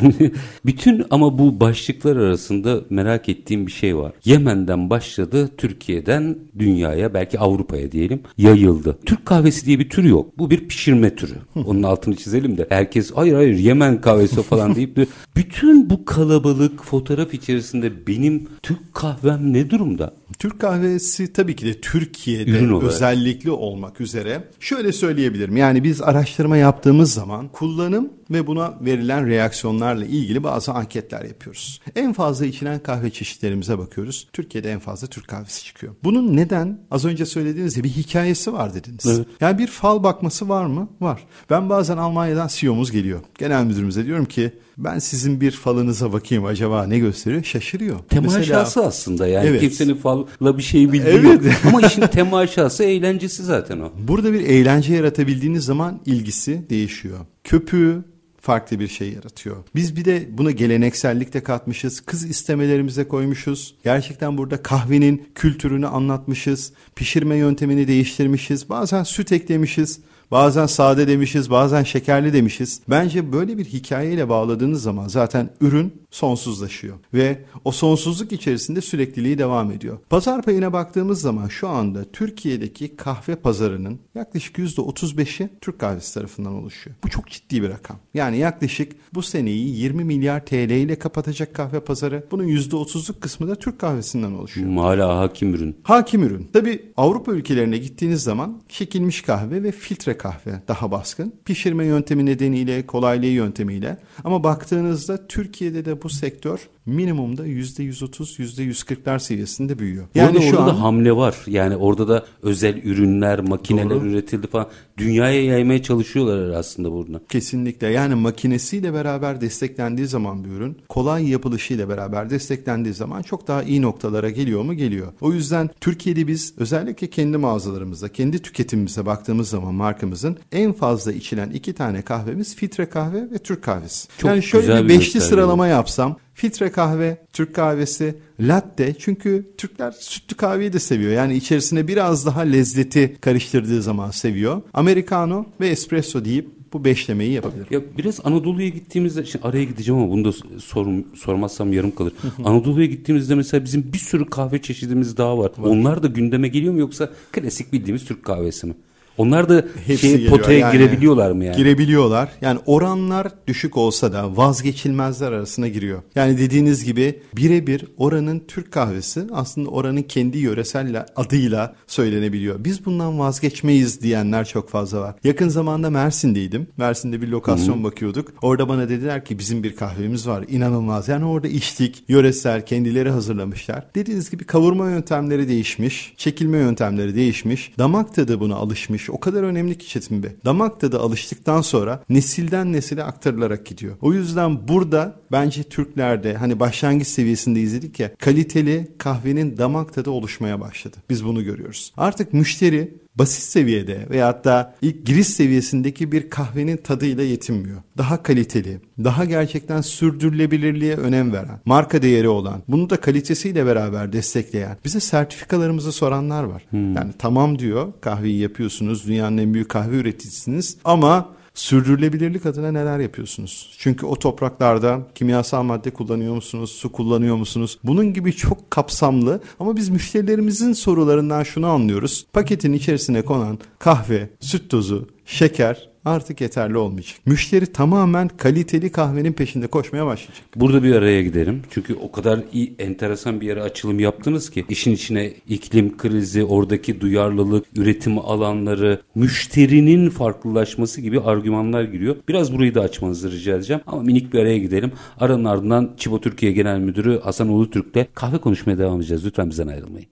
[0.65, 4.11] Bütün ama bu başlıklar arasında merak ettiğim bir şey var.
[4.25, 8.97] Yemen'den başladı, Türkiye'den dünyaya belki Avrupa'ya diyelim yayıldı.
[9.05, 10.37] Türk kahvesi diye bir tür yok.
[10.37, 11.33] Bu bir pişirme türü.
[11.65, 16.83] Onun altını çizelim de herkes hayır hayır Yemen kahvesi falan deyip de bütün bu kalabalık
[16.83, 20.13] fotoğraf içerisinde benim Türk kahvem ne durumda?
[20.39, 25.57] Türk kahvesi tabii ki de Türkiye'de özellikli olmak üzere şöyle söyleyebilirim.
[25.57, 31.81] Yani biz araştırma yaptığımız zaman kullanım ve buna verilen reaksiyonlarla ilgili bazı anketler yapıyoruz.
[31.95, 34.27] En fazla içilen kahve çeşitlerimize bakıyoruz.
[34.33, 35.95] Türkiye'de en fazla Türk kahvesi çıkıyor.
[36.03, 36.79] Bunun neden?
[36.91, 39.05] Az önce söylediğiniz gibi bir hikayesi var dediniz.
[39.05, 39.27] Evet.
[39.41, 40.89] Yani bir fal bakması var mı?
[41.01, 41.23] Var.
[41.49, 43.19] Ben bazen Almanya'dan CEO'muz geliyor.
[43.37, 47.43] Genel müdürümüze diyorum ki ben sizin bir falınıza bakayım acaba ne gösteriyor?
[47.43, 47.99] Şaşırıyor.
[47.99, 49.61] Temaşası Mesela, aslında yani evet.
[49.61, 51.43] kimsenin falla bir şey bildiği evet.
[51.45, 51.53] yok.
[51.67, 53.91] Ama işin temaşası eğlencesi zaten o.
[53.97, 57.19] Burada bir eğlence yaratabildiğiniz zaman ilgisi değişiyor.
[57.43, 58.03] Köpüğü,
[58.43, 59.57] farklı bir şey yaratıyor.
[59.75, 62.01] Biz bir de buna geleneksellik de katmışız.
[62.01, 63.75] Kız istemelerimize koymuşuz.
[63.83, 66.73] Gerçekten burada kahvenin kültürünü anlatmışız.
[66.95, 68.69] Pişirme yöntemini değiştirmişiz.
[68.69, 69.99] Bazen süt eklemişiz.
[70.33, 72.81] Bazen sade demişiz, bazen şekerli demişiz.
[72.89, 79.71] Bence böyle bir hikayeyle bağladığınız zaman zaten ürün sonsuzlaşıyor ve o sonsuzluk içerisinde sürekliliği devam
[79.71, 79.97] ediyor.
[80.09, 86.95] Pazar payına baktığımız zaman şu anda Türkiye'deki kahve pazarının yaklaşık %35'i Türk kahvesi tarafından oluşuyor.
[87.03, 87.97] Bu çok ciddi bir rakam.
[88.13, 92.27] Yani yaklaşık bu seneyi 20 milyar TL ile kapatacak kahve pazarı.
[92.31, 94.75] Bunun %30'luk kısmı da Türk kahvesinden oluşuyor.
[94.75, 95.77] Hala hakim ürün.
[95.83, 96.49] Hakim ürün.
[96.53, 101.33] Tabi Avrupa ülkelerine gittiğiniz zaman çekilmiş kahve ve filtre kahve daha baskın.
[101.45, 103.97] Pişirme yöntemi nedeniyle, kolaylığı yöntemiyle.
[104.23, 110.07] Ama baktığınızda Türkiye'de de bu sektör minimumda %130, %140'lar seviyesinde büyüyor.
[110.15, 111.35] Yani orada, şu orada an, da hamle var.
[111.47, 114.07] Yani orada da özel ürünler, makineler doğru.
[114.07, 114.67] üretildi falan.
[114.97, 117.21] Dünyaya yaymaya çalışıyorlar aslında burada.
[117.29, 117.87] Kesinlikle.
[117.87, 123.81] Yani makinesiyle beraber desteklendiği zaman bir ürün, kolay yapılışıyla beraber desteklendiği zaman çok daha iyi
[123.81, 124.73] noktalara geliyor mu?
[124.73, 125.13] Geliyor.
[125.21, 131.49] O yüzden Türkiye'de biz özellikle kendi mağazalarımızda, kendi tüketimimize baktığımız zaman markamızın en fazla içilen
[131.49, 134.07] iki tane kahvemiz filtre kahve ve Türk kahvesi.
[134.17, 138.95] Çok yani şöyle bir beşli sıralama yapsam filtre kahve, Türk kahvesi, latte.
[138.99, 141.11] Çünkü Türkler sütlü kahveyi de seviyor.
[141.11, 144.61] Yani içerisine biraz daha lezzeti karıştırdığı zaman seviyor.
[144.73, 147.67] Americano ve espresso deyip bu beşlemeyi yapabilir.
[147.71, 152.13] Ya biraz Anadolu'ya gittiğimizde şimdi araya gideceğim ama bunu da sorum, sormazsam yarım kalır.
[152.43, 155.51] Anadolu'ya gittiğimizde mesela bizim bir sürü kahve çeşidimiz daha var.
[155.57, 155.69] var.
[155.69, 158.73] Onlar da gündeme geliyor mu yoksa klasik bildiğimiz Türk kahvesi mi?
[159.17, 161.57] Onlar da Hepsi şey, potaya yani, girebiliyorlar mı yani?
[161.57, 162.29] Girebiliyorlar.
[162.41, 166.01] Yani oranlar düşük olsa da vazgeçilmezler arasına giriyor.
[166.15, 172.63] Yani dediğiniz gibi birebir oranın Türk kahvesi aslında oranın kendi yöresel adıyla söylenebiliyor.
[172.63, 175.15] Biz bundan vazgeçmeyiz diyenler çok fazla var.
[175.23, 176.67] Yakın zamanda Mersin'deydim.
[176.77, 177.83] Mersin'de bir lokasyon Hı-hı.
[177.83, 178.33] bakıyorduk.
[178.41, 180.45] Orada bana dediler ki bizim bir kahvemiz var.
[180.49, 181.07] İnanılmaz.
[181.07, 182.03] Yani orada içtik.
[182.07, 183.85] Yöresel kendileri hazırlamışlar.
[183.95, 186.13] Dediğiniz gibi kavurma yöntemleri değişmiş.
[186.17, 187.71] Çekilme yöntemleri değişmiş.
[187.77, 189.09] Damak tadı buna alışmış alışmış.
[189.09, 190.31] O kadar önemli ki Çetin Bey.
[190.45, 193.97] Damak tadı alıştıktan sonra nesilden nesile aktarılarak gidiyor.
[194.01, 200.59] O yüzden burada bence Türklerde hani başlangıç seviyesinde izledik ya kaliteli kahvenin damak tadı oluşmaya
[200.59, 200.97] başladı.
[201.09, 201.93] Biz bunu görüyoruz.
[201.97, 207.81] Artık müşteri basit seviyede veyahut da ilk giriş seviyesindeki bir kahvenin tadıyla yetinmiyor.
[207.97, 214.77] Daha kaliteli, daha gerçekten sürdürülebilirliğe önem veren, marka değeri olan, bunu da kalitesiyle beraber destekleyen,
[214.85, 216.63] bize sertifikalarımızı soranlar var.
[216.69, 216.95] Hmm.
[216.95, 223.75] Yani tamam diyor kahveyi yapıyorsunuz, dünyanın en büyük kahve üreticisiniz ama Sürdürülebilirlik adına neler yapıyorsunuz?
[223.77, 226.71] Çünkü o topraklarda kimyasal madde kullanıyor musunuz?
[226.71, 227.79] Su kullanıyor musunuz?
[227.83, 232.25] Bunun gibi çok kapsamlı ama biz müşterilerimizin sorularından şunu anlıyoruz.
[232.33, 237.17] Paketin içerisine konan kahve, süt tozu, şeker artık yeterli olmayacak.
[237.25, 240.45] Müşteri tamamen kaliteli kahvenin peşinde koşmaya başlayacak.
[240.55, 241.61] Burada bir araya gidelim.
[241.69, 247.01] Çünkü o kadar iyi enteresan bir yere açılım yaptınız ki işin içine iklim krizi, oradaki
[247.01, 252.15] duyarlılık, üretim alanları, müşterinin farklılaşması gibi argümanlar giriyor.
[252.27, 253.81] Biraz burayı da açmanızı rica edeceğim.
[253.87, 254.91] Ama minik bir araya gidelim.
[255.19, 259.25] Aranın ardından Çibo Türkiye Genel Müdürü Hasan Ulutürk'le kahve konuşmaya devam edeceğiz.
[259.25, 260.07] Lütfen bizden ayrılmayın.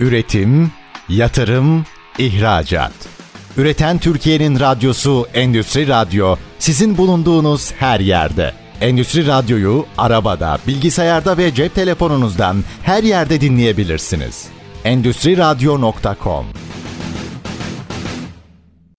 [0.00, 0.70] Üretim,
[1.08, 1.84] yatırım,
[2.18, 3.19] ihracat.
[3.56, 8.52] Üreten Türkiye'nin radyosu Endüstri Radyo sizin bulunduğunuz her yerde.
[8.80, 14.48] Endüstri Radyo'yu arabada, bilgisayarda ve cep telefonunuzdan her yerde dinleyebilirsiniz.
[14.84, 16.46] Endüstri Radyo.com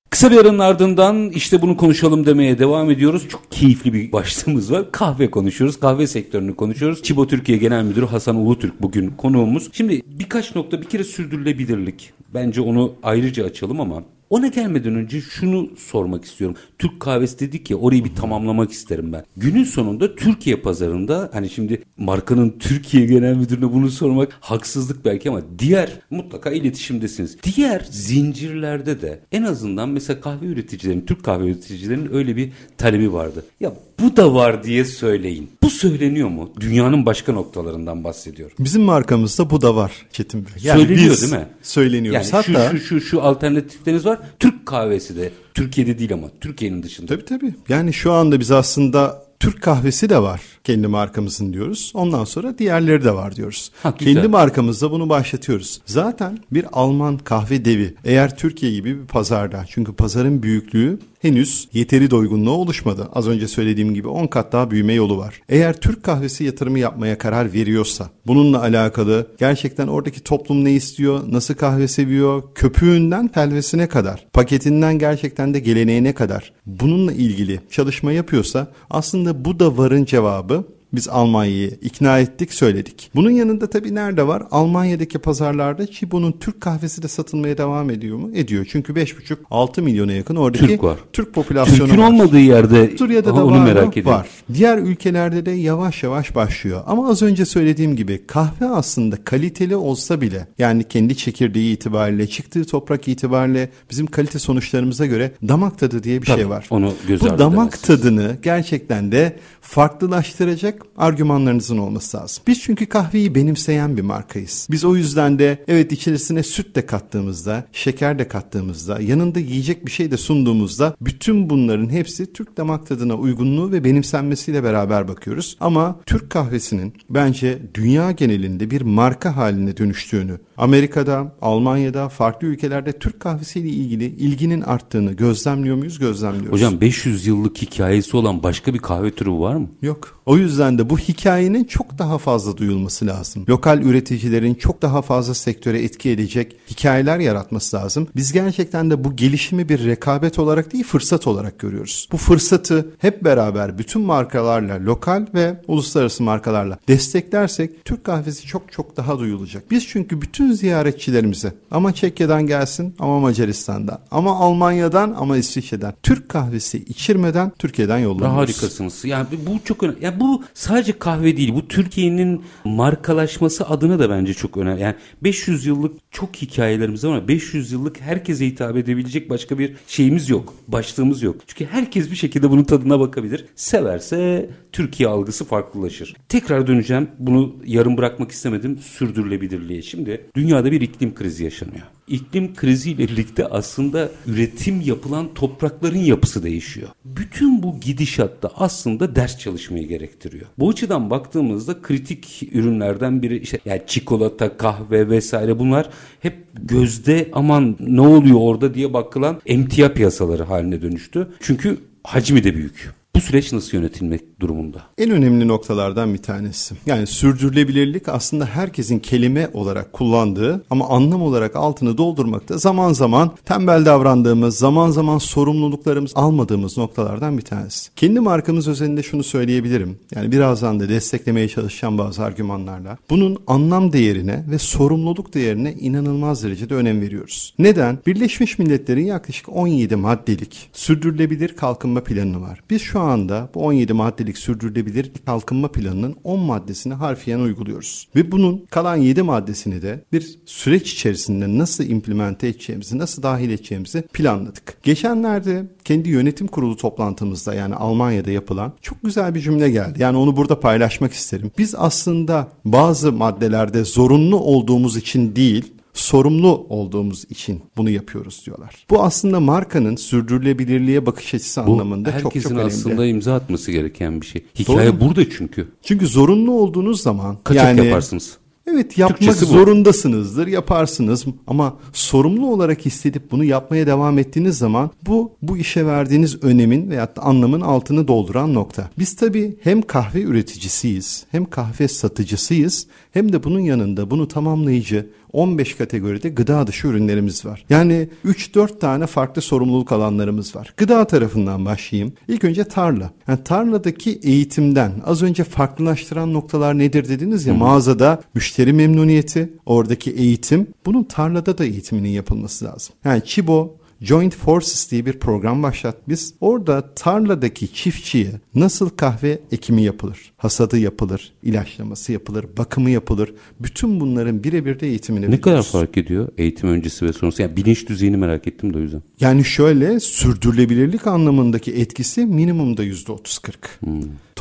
[0.10, 3.30] Kısa bir aranın ardından işte bunu konuşalım demeye devam ediyoruz.
[3.30, 4.92] Çok keyifli bir başlığımız var.
[4.92, 5.80] Kahve konuşuyoruz.
[5.80, 7.04] Kahve sektörünü konuşuyoruz.
[7.04, 9.70] Çibo Türkiye Genel Müdürü Hasan Ulutürk bugün konuğumuz.
[9.74, 12.14] Şimdi birkaç nokta bir kere sürdürülebilirlik.
[12.34, 16.58] Bence onu ayrıca açalım ama ona gelmeden önce şunu sormak istiyorum.
[16.80, 19.26] Türk kahvesi dedik ya orayı bir tamamlamak isterim ben.
[19.38, 25.41] Günün sonunda Türkiye pazarında hani şimdi markanın Türkiye genel müdürüne bunu sormak haksızlık belki ama
[25.60, 27.38] diğer mutlaka iletişimdesiniz.
[27.44, 33.46] Diğer zincirlerde de en azından mesela kahve üreticilerin, Türk kahve üreticilerinin öyle bir talebi vardı.
[33.60, 35.50] Ya bu da var diye söyleyin.
[35.64, 36.52] Bu söyleniyor mu?
[36.60, 38.56] Dünyanın başka noktalarından bahsediyorum.
[38.60, 40.52] Bizim markamızda bu da var Çetin Bey.
[40.64, 41.48] Yani Söyleniyor biz değil mi?
[41.62, 42.32] Söyleniyoruz.
[42.34, 44.20] Yani Hatta, şu, şu, şu, şu alternatifleriniz var.
[44.40, 45.32] Türk kahvesi de.
[45.54, 47.08] Türkiye'de değil ama Türkiye'nin dışında.
[47.08, 47.54] Tabii tabii.
[47.70, 51.92] Yani şu anda biz aslında Türk kahvesi de var kendi markamızın diyoruz.
[51.96, 53.72] Ondan sonra diğerleri de var diyoruz.
[53.84, 55.82] Ha, kendi markamızda bunu başlatıyoruz.
[55.86, 62.12] Zaten bir Alman kahve devi eğer Türkiye gibi bir pazarda çünkü pazarın büyüklüğü henüz yeteri
[62.12, 63.10] doygunluğa oluşmadı.
[63.14, 65.42] Az önce söylediğim gibi 10 kat daha büyüme yolu var.
[65.50, 71.54] Eğer Türk kahvesi yatırımı yapmaya karar veriyorsa bununla alakalı gerçekten oradaki toplum ne istiyor, nasıl
[71.54, 79.46] kahve seviyor, köpüğünden telvesine kadar, paketinden gerçekten de geleneğine kadar bununla ilgili çalışma yapıyorsa aslında
[79.46, 83.12] bu da varın cevabı biz Almanya'yı ikna ettik, söyledik.
[83.15, 84.43] Bunun yanında tabii nerede var?
[84.51, 88.30] Almanya'daki pazarlarda Chibo'nun Türk kahvesi de satılmaya devam ediyor mu?
[88.34, 88.67] Ediyor.
[88.71, 90.97] Çünkü 5,5-6 milyona yakın oradaki Türk, var.
[91.13, 92.08] Türk popülasyonu Türk'ün var.
[92.08, 94.19] olmadığı yerde Suriye'de de onu var merak ediyorum.
[94.19, 94.27] Var.
[94.54, 96.84] Diğer ülkelerde de yavaş yavaş başlıyor.
[96.88, 102.65] Ama az önce söylediğim gibi kahve aslında kaliteli olsa bile yani kendi çekirdeği itibariyle, çıktığı
[102.65, 106.67] toprak itibariyle bizim kalite sonuçlarımıza göre damak tadı diye bir Tabii, şey var.
[106.69, 108.01] Onu göz Bu damak demezsiniz.
[108.01, 112.44] tadını gerçekten de farklılaştıracak argümanlarınızın olması lazım.
[112.48, 114.67] Biz çünkü kahveyi benimseyen bir markayız.
[114.72, 119.91] Biz o yüzden de evet içerisine süt de kattığımızda, şeker de kattığımızda, yanında yiyecek bir
[119.91, 125.58] şey de sunduğumuzda bütün bunların hepsi Türk damak tadına uygunluğu ve benimsenmesiyle beraber bakıyoruz.
[125.60, 133.20] Ama Türk kahvesinin bence dünya genelinde bir marka haline dönüştüğünü, Amerika'da, Almanya'da, farklı ülkelerde Türk
[133.20, 136.00] kahvesiyle ilgili ilginin arttığını gözlemliyor muyuz?
[136.00, 136.52] Gözlemliyoruz.
[136.52, 139.67] Hocam 500 yıllık hikayesi olan başka bir kahve türü var mı?
[139.82, 140.22] Yok.
[140.26, 143.46] O yüzden de bu hikayenin çok daha fazla duyulması lazım.
[143.50, 148.08] Lokal üreticilerin çok daha fazla sektöre etki edecek hikayeler yaratması lazım.
[148.16, 152.08] Biz gerçekten de bu gelişimi bir rekabet olarak değil fırsat olarak görüyoruz.
[152.12, 158.98] Bu fırsatı hep beraber bütün markalarla, lokal ve uluslararası markalarla desteklersek Türk kahvesi çok çok
[158.98, 159.72] daha duyulacak.
[159.72, 166.78] Biz çünkü bütün ziyaretçilerimize ama Çekya'dan gelsin ama Macaristan'dan ama Almanya'dan ama İsviçre'den Türk kahvesi
[166.78, 168.38] içirmeden Türkiye'den yollamıyoruz.
[168.38, 169.06] Harikasınız.
[169.06, 170.06] Yani bu çok önemli.
[170.06, 171.54] Yani bu sadece kahve değil.
[171.54, 174.82] Bu Türkiye'nin markalaşması adına da bence çok önemli.
[174.82, 180.30] Yani 500 yıllık çok hikayelerimiz var ama 500 yıllık herkese hitap edebilecek başka bir şeyimiz
[180.30, 180.54] yok.
[180.67, 181.36] Başlığımız yok.
[181.47, 183.45] Çünkü herkes bir şekilde bunun tadına bakabilir.
[183.56, 186.15] Severse Türkiye algısı farklılaşır.
[186.30, 187.08] Tekrar döneceğim.
[187.19, 188.78] Bunu yarım bırakmak istemedim.
[188.78, 189.82] Sürdürülebilirliğe.
[189.82, 191.86] Şimdi dünyada bir iklim krizi yaşanıyor.
[192.12, 196.89] İklim kriziyle birlikte aslında üretim yapılan toprakların yapısı değişiyor.
[197.06, 200.45] Bütün bu gidişatta aslında ders çalışmayı gerektiriyor.
[200.60, 207.76] Bu açıdan baktığımızda kritik ürünlerden biri işte yani çikolata, kahve vesaire bunlar hep gözde aman
[207.80, 211.28] ne oluyor orada diye bakılan emtia piyasaları haline dönüştü.
[211.39, 212.91] Çünkü hacmi de büyük.
[213.15, 214.82] Bu süreç nasıl yönetilmek durumunda?
[214.97, 216.75] En önemli noktalardan bir tanesi.
[216.86, 223.86] Yani sürdürülebilirlik aslında herkesin kelime olarak kullandığı ama anlam olarak altını doldurmakta zaman zaman tembel
[223.86, 227.89] davrandığımız, zaman zaman sorumluluklarımız almadığımız noktalardan bir tanesi.
[227.95, 229.99] Kendi markamız özelinde şunu söyleyebilirim.
[230.15, 232.97] Yani birazdan da desteklemeye çalışacağım bazı argümanlarla.
[233.10, 237.54] Bunun anlam değerine ve sorumluluk değerine inanılmaz derecede önem veriyoruz.
[237.60, 237.97] Neden?
[238.06, 242.60] Birleşmiş Milletler'in yaklaşık 17 maddelik sürdürülebilir kalkınma planı var.
[242.69, 248.08] Biz şu anda bu 17 maddelik sürdürülebilir kalkınma planının 10 maddesini harfiyen uyguluyoruz.
[248.15, 254.02] Ve bunun kalan 7 maddesini de bir süreç içerisinde nasıl implemente edeceğimizi, nasıl dahil edeceğimizi
[254.02, 254.78] planladık.
[254.84, 260.02] Geçenlerde kendi yönetim kurulu toplantımızda yani Almanya'da yapılan çok güzel bir cümle geldi.
[260.02, 261.52] Yani onu burada paylaşmak isterim.
[261.58, 268.86] Biz aslında bazı maddelerde zorunlu olduğumuz için değil, sorumlu olduğumuz için bunu yapıyoruz diyorlar.
[268.89, 272.63] Bu aslında markanın sürdürülebilirliğe bakış açısı Bu, anlamında çok çok önemli.
[272.63, 274.45] Herkesin aslında imza atması gereken bir şey.
[274.60, 274.99] Hikaye Doğru.
[274.99, 275.67] burada çünkü.
[275.84, 278.38] Çünkü zorunlu olduğunuz zaman Kaçak yani yaparsınız.
[278.67, 285.32] Evet yapmak Türkçesi zorundasınızdır, yaparsınız ama sorumlu olarak hissedip bunu yapmaya devam ettiğiniz zaman bu
[285.41, 288.89] bu işe verdiğiniz önemin veyahut da anlamın altını dolduran nokta.
[288.99, 295.78] Biz tabii hem kahve üreticisiyiz, hem kahve satıcısıyız, hem de bunun yanında bunu tamamlayıcı 15
[295.78, 297.65] kategoride gıda dışı ürünlerimiz var.
[297.70, 300.74] Yani 3-4 tane farklı sorumluluk alanlarımız var.
[300.78, 302.13] Gıda tarafından başlayayım.
[302.28, 303.12] İlk önce tarla.
[303.28, 307.58] Yani tarladaki eğitimden az önce farklılaştıran noktalar nedir dediniz ya Hı.
[307.58, 310.67] mağazada müşteri memnuniyeti, oradaki eğitim.
[310.86, 312.96] Bunun tarlada da eğitiminin yapılması lazım.
[313.06, 316.34] Yani Çibo Joint Forces diye bir program başlattık biz.
[316.42, 323.34] Orada tarladaki çiftçiye nasıl kahve ekimi yapılır, hasadı yapılır, ilaçlaması yapılır, bakımı yapılır.
[323.60, 327.42] Bütün bunların birebir de eğitimini Ne kadar fark ediyor eğitim öncesi ve sonrası?
[327.42, 329.02] Yani bilinç düzeyini merak ettim de o yüzden.
[329.20, 333.52] Yani şöyle sürdürülebilirlik anlamındaki etkisi minimumda yüzde 30-40.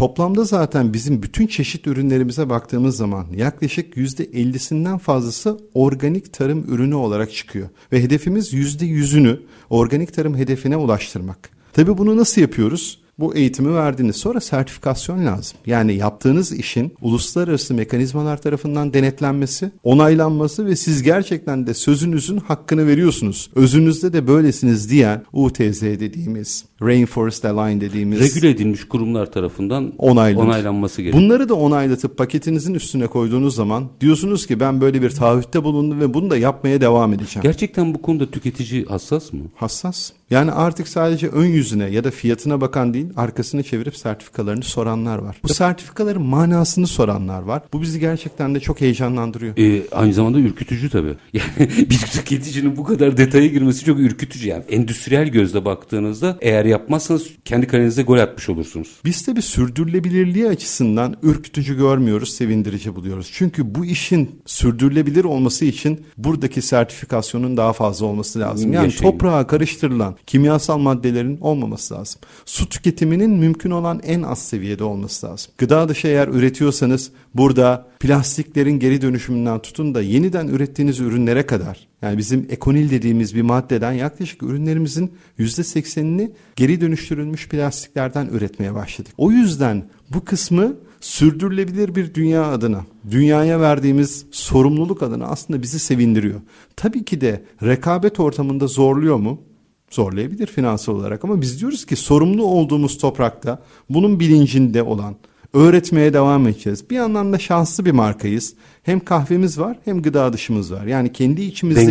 [0.01, 6.95] Toplamda zaten bizim bütün çeşit ürünlerimize baktığımız zaman yaklaşık yüzde 50'sinden fazlası organik tarım ürünü
[6.95, 7.69] olarak çıkıyor.
[7.93, 11.51] Ve hedefimiz yüzde yüzünü organik tarım hedefine ulaştırmak.
[11.73, 13.01] Tabii bunu nasıl yapıyoruz?
[13.21, 15.59] Bu eğitimi verdiğiniz sonra sertifikasyon lazım.
[15.67, 23.51] Yani yaptığınız işin uluslararası mekanizmalar tarafından denetlenmesi, onaylanması ve siz gerçekten de sözünüzün hakkını veriyorsunuz.
[23.55, 30.47] Özünüzde de böylesiniz diyen UTZ dediğimiz, Rainforest Align dediğimiz Regüle edilmiş kurumlar tarafından onaylanır.
[30.47, 31.25] onaylanması gerekiyor.
[31.25, 36.15] Bunları da onaylatıp paketinizin üstüne koyduğunuz zaman diyorsunuz ki ben böyle bir taahhütte bulundum ve
[36.15, 37.43] bunu da yapmaya devam edeceğim.
[37.43, 39.41] Gerçekten bu konuda tüketici hassas mı?
[39.55, 40.13] Hassas.
[40.31, 45.37] Yani artık sadece ön yüzüne ya da fiyatına bakan değil, arkasını çevirip sertifikalarını soranlar var.
[45.43, 47.63] Bu sertifikaların manasını soranlar var.
[47.73, 49.57] Bu bizi gerçekten de çok heyecanlandırıyor.
[49.57, 51.17] Ee, aynı zamanda ürkütücü tabii.
[51.41, 54.49] Yani bir tüketicinin bu kadar detaya girmesi çok ürkütücü.
[54.49, 58.89] Yani endüstriyel gözle baktığınızda eğer yapmazsanız kendi kalenize gol atmış olursunuz.
[59.05, 63.31] Biz bir sürdürülebilirliği açısından ürkütücü görmüyoruz, sevindirici buluyoruz.
[63.33, 68.73] Çünkü bu işin sürdürülebilir olması için buradaki sertifikasyonun daha fazla olması lazım.
[68.73, 69.13] Yani Yaşayın.
[69.13, 72.21] toprağa karıştırılan kimyasal maddelerin olmaması lazım.
[72.45, 75.53] Su tüketiminin mümkün olan en az seviyede olması lazım.
[75.59, 82.19] Gıda dışı eğer üretiyorsanız burada plastiklerin geri dönüşümünden tutun da yeniden ürettiğiniz ürünlere kadar yani
[82.19, 89.13] bizim ekonil dediğimiz bir maddeden yaklaşık ürünlerimizin %80'ini geri dönüştürülmüş plastiklerden üretmeye başladık.
[89.19, 96.41] O yüzden bu kısmı sürdürülebilir bir dünya adına, dünyaya verdiğimiz sorumluluk adına aslında bizi sevindiriyor.
[96.77, 99.43] Tabii ki de rekabet ortamında zorluyor mu?
[99.91, 105.17] Zorlayabilir finansal olarak ama biz diyoruz ki sorumlu olduğumuz toprakta bunun bilincinde olan,
[105.53, 106.91] öğretmeye devam edeceğiz.
[106.91, 108.55] Bir yandan da şanslı bir markayız.
[108.83, 110.87] Hem kahvemiz var hem gıda dışımız var.
[110.87, 111.89] Yani kendi içimizdeki